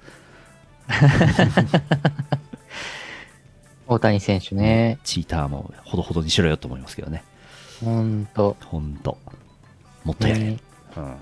[3.90, 5.00] 大谷選手ね。
[5.04, 7.24] チーターもほどほどにしろよと思いますけどね。
[7.84, 8.56] ほんと。
[8.66, 9.18] ほんと。
[10.04, 10.40] もっとやれ。
[10.40, 10.58] ね
[10.96, 11.16] うん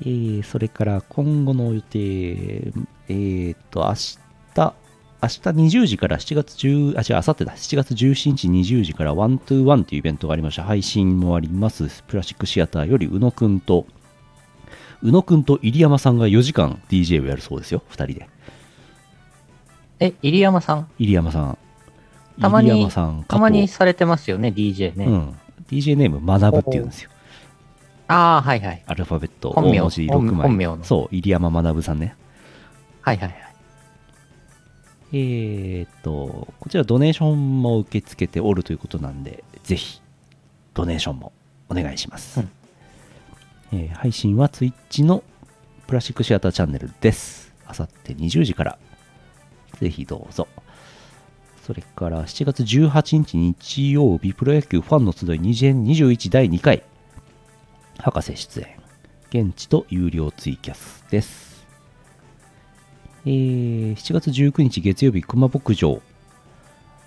[0.00, 4.18] えーそれから今後の予定、えーっと、明日、
[4.56, 10.64] 明日20時から7月10、あ、違う、明後日だ、7月17日20時からワントゥーワンというイベントがありました。
[10.64, 12.02] 配信もあります。
[12.08, 13.86] プラスチックシアターより宇野くんと、
[15.02, 18.28] 宇野くんと入山さんが4時間 DJ をやるそうですよ、2人で。
[20.04, 20.88] え、入山さん？
[20.98, 21.58] 入山さん。
[22.40, 25.04] たまに入山さん、たまにされてますよね、DJ ね。
[25.04, 25.38] うん。
[25.70, 27.10] DJ ネーム学ぶっていうんですよ。
[28.08, 28.82] ああ、はいはい。
[28.86, 30.36] アルファベット本名大文字6本枚。
[30.48, 32.16] 本名のそう、入山学さんね。
[33.02, 33.38] はいはいはい。
[35.14, 40.00] えーっと、こちらドネーションも受け付けておるということなんで、ぜひ、
[40.74, 41.32] ドネーションも
[41.68, 42.40] お願いします。
[42.40, 42.50] うん
[43.74, 45.22] えー配信は Twitch の
[45.86, 47.52] プラスチックシアターチャンネルです。
[47.66, 48.78] あさって20時から、
[49.82, 50.46] ぜひどうぞ。
[51.66, 56.84] それから7月18日日曜日、プロ野球ファンの集い2021第2回、
[57.98, 58.68] 博士出演。
[59.30, 61.66] 現地と有料ツイキャスです。
[63.24, 66.00] えー7月19日月曜日、熊牧場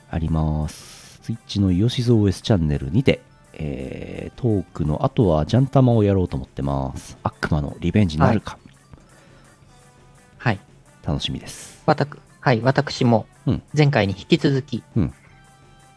[0.09, 1.21] あります。
[1.21, 3.21] ツイッチのイオシズ OS チャンネルにて、
[3.53, 7.17] えートークの後はジャンタマをやろうと思ってます。
[7.23, 8.57] 悪魔のリベンジなるか、
[10.39, 10.59] はい。
[11.05, 11.81] 楽しみです。
[11.85, 15.13] わたく、はい、私もうん、前回に引き続き、うん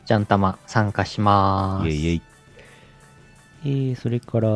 [0.06, 1.88] ジャンタマ参加します。
[1.90, 2.22] イェイイェイ。
[3.64, 4.48] えーそれから、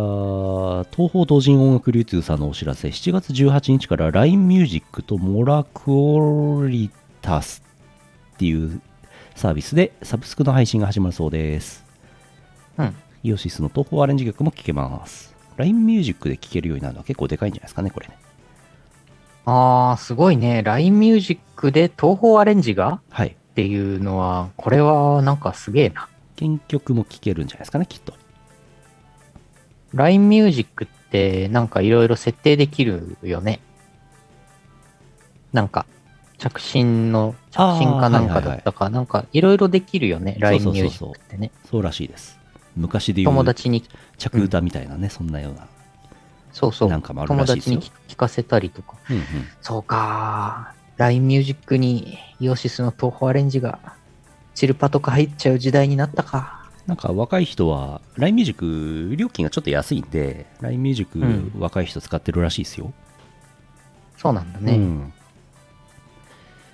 [0.91, 6.91] 東方同人音楽流通さんのお知らせ、7月18日から LINE ミュージックとモラクオリ
[7.21, 7.63] タス
[8.37, 8.81] っていう
[9.35, 11.85] サービスでサブスクの配信が始まるそうです。
[12.79, 12.97] うん。
[13.23, 15.35] イオシスの東方アレンジ曲も聴けます。
[15.59, 18.17] LINE ミュージックで聴けるようになるのは結構でかいんじゃないですかね、これね。
[19.45, 20.63] ああ、すごいね。
[20.63, 23.01] LINE ミュージックで東宝アレンジが？
[23.11, 23.29] はい。
[23.29, 26.09] っていうのは、これはなんかすげえな。
[26.39, 28.15] 原曲も聴けるんじゃないですかね、きっと。
[29.95, 33.61] LINE ミュージックってなんかいろいろ設定できるよね。
[35.53, 35.87] なんか、
[36.39, 40.37] 着信の、着信かなんかだったか、なんかいろいろできるよね。
[40.39, 41.51] LINE ミュージックってね。
[41.69, 42.39] そうらしいです。
[42.75, 43.85] 昔で言う友達に、
[44.17, 45.67] 着歌みたいなね、そんなような。
[46.53, 46.89] そうそう。
[46.89, 48.97] なんかもあるら友しいですよ達に聞かせたりとか。
[49.11, 49.25] うんうん。
[49.61, 50.75] そうか。
[50.99, 53.79] LINE ミュージックにイオシスの東宝アレンジが
[54.55, 56.63] チルパとか入っちゃう時代になったか。
[56.87, 62.93] なんか若い人は、LINE ミュージック料金がちょっと安いんで、LINE ミュージックうん若い人使ってるらしいですよ。
[64.17, 64.75] そうなんだね。
[64.75, 65.13] うん。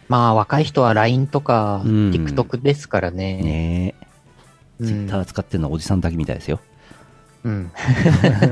[0.08, 3.42] まあ若い人は LINE とかうん TikTok ですからね。
[3.42, 4.06] ねえ。
[4.80, 6.60] うん Twitter 使ってるのはおじさんだけみたいですよ。
[7.48, 7.70] うん。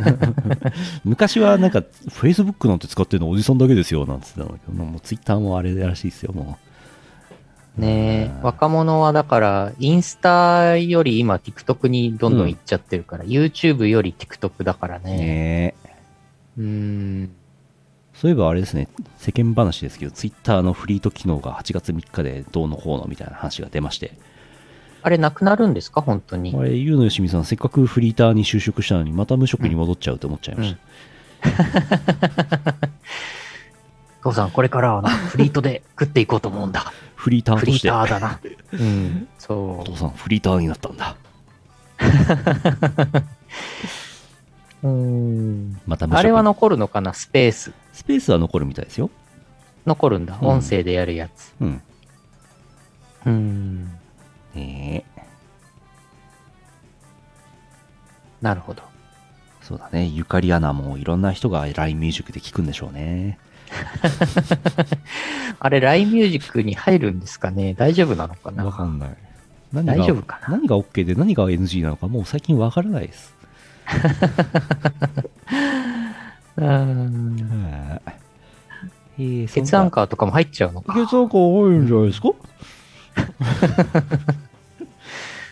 [1.05, 6.59] 昔はなんか、Facebook なんて使ってるのおじさんだけですよ、なんつってたんだけど、もう Twitter もあれらしいですよ、も
[7.77, 15.01] ねえうん若者はだから、インスタより今 TikTok にどんどん行っちゃってるから、YouTube より TikTok だからう。
[15.03, 15.17] ね。
[15.17, 15.91] ねえ。
[16.59, 17.31] うーん。
[18.15, 18.89] そういえばあれですね、
[19.19, 24.13] 世間話ですけど、Twitter のフリート機能が8月3日でどうのこうのみたいな話が出まして、
[25.07, 26.01] あれなくなるんですか？
[26.01, 26.65] 本当にあ。
[26.65, 30.81] れ、ゆうのよしみさん、せっかくフリーターに就職したのに、また無職に戻っちゃうと思っちゃいました。
[34.21, 36.93] 父さん、これからはな、フリートで食っていこうと思うんだ。
[37.15, 38.41] フリーターフリーターだな。
[38.73, 39.29] うん。
[39.39, 41.17] そお父さん、フリーターになったんだ。
[44.83, 44.89] う。
[44.89, 45.81] うん。
[45.87, 47.15] また無職あれは残るのかな？
[47.15, 47.71] スペース。
[47.93, 49.09] スペースは残るみたいですよ。
[49.87, 50.37] 残るんだ。
[50.43, 51.55] うん音声でやるやつ。
[51.61, 51.81] うん。
[53.27, 53.85] うん。
[53.85, 53.96] ね
[54.57, 55.05] え。
[58.43, 58.83] なるほど。
[59.63, 63.39] そうだね、ゆかりアナもいろんな人が LINE ミュージックで聞くんでしょうね。
[65.59, 67.75] あれ、LINE ミュージックに入るんですかね？
[67.75, 68.65] 大丈夫なのかな？
[68.65, 69.17] わかんない。
[69.73, 70.49] 何が大丈夫かな？
[70.57, 73.35] 何が OK で何が NG なのかもう最近わからないです。
[76.57, 77.91] うん。
[77.91, 78.03] はい
[79.19, 80.93] えー、血アンカーとかも入っちゃうのか。
[80.95, 82.29] 血アンカー多いんじゃないですか？
[82.29, 82.35] うん。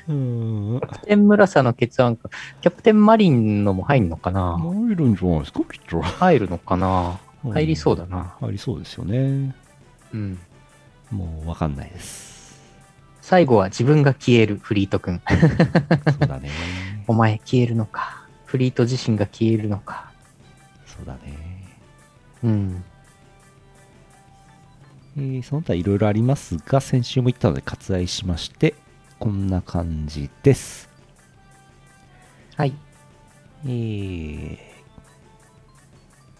[0.07, 2.33] キャプテン村さの血アンカー。
[2.61, 4.59] キャプテンマリンのも入るのかな？
[4.59, 6.03] 入るんじゃないですかきっと。
[6.03, 7.19] 入るのかな？
[7.43, 8.37] 入りそうだな。
[8.41, 9.55] 入りそうですよね。
[10.13, 10.39] うん。
[11.11, 12.61] もうわかんないです。
[13.23, 15.23] 最後は自分が消える、フリート君。
[15.27, 15.35] そ
[16.25, 16.51] うだね。
[17.09, 18.27] お前消えるのか？
[18.45, 20.11] フリート自身が消えるのか？
[20.87, 21.21] そうだね。
[22.43, 22.85] うん。
[25.17, 28.75] えーその他いろいろありますが、先週も言ったので割愛しまして、
[29.21, 30.89] こんな感じです。
[32.57, 32.73] はい。
[33.65, 34.59] えー、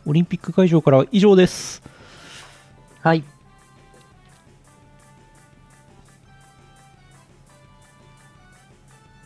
[0.07, 1.83] オリンピック会場からは以上です。
[3.01, 3.23] はい。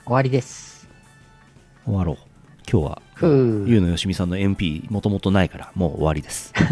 [0.05, 0.88] 終わりです。
[1.84, 2.16] 終わろう。
[2.70, 6.53] 今日は、ゆうのよしみさんの MP もともとないから、もう終わりです。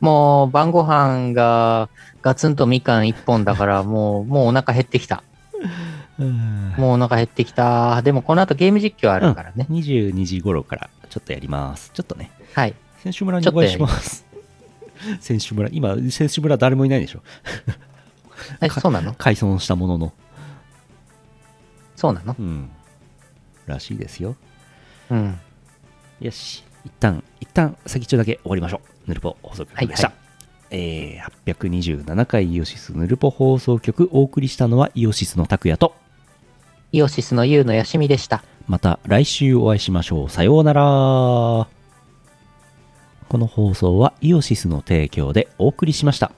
[0.00, 1.88] もう晩ご飯が
[2.22, 5.22] ガツンとみかん一本だから、もう、もうお腹減ってきた。
[6.76, 8.02] もうお腹減ってきた。
[8.02, 9.66] でもこの後ゲーム実況あるからね。
[9.70, 11.90] 22時頃からちょっとやります。
[11.94, 12.74] ちょっとね、はい。
[13.02, 14.26] 選手村にお会いします。
[15.20, 17.22] 選手村、今、選手村誰もいないでしょ。
[18.60, 19.14] え、そうなの？
[19.14, 20.12] 改装したものの。
[21.96, 22.36] そうなの？
[22.38, 22.70] うん。
[23.66, 24.36] らしいですよ。
[25.10, 25.38] うん。
[26.20, 26.64] よし。
[26.84, 28.89] 一旦、一旦、先っちょだけ終わりましょう。
[29.06, 30.08] ヌルポ放送局でした。
[30.08, 30.16] はい
[30.72, 35.94] えー、827回イオシスヌルポ放送局お送りしたのはイオシスの拓也と、
[36.92, 38.44] イオシスのユウのよしみでした。
[38.68, 40.30] また来週お会いしましょう。
[40.30, 40.82] さようなら。
[43.28, 46.32] この放送はイオシスの提供でお送りしました。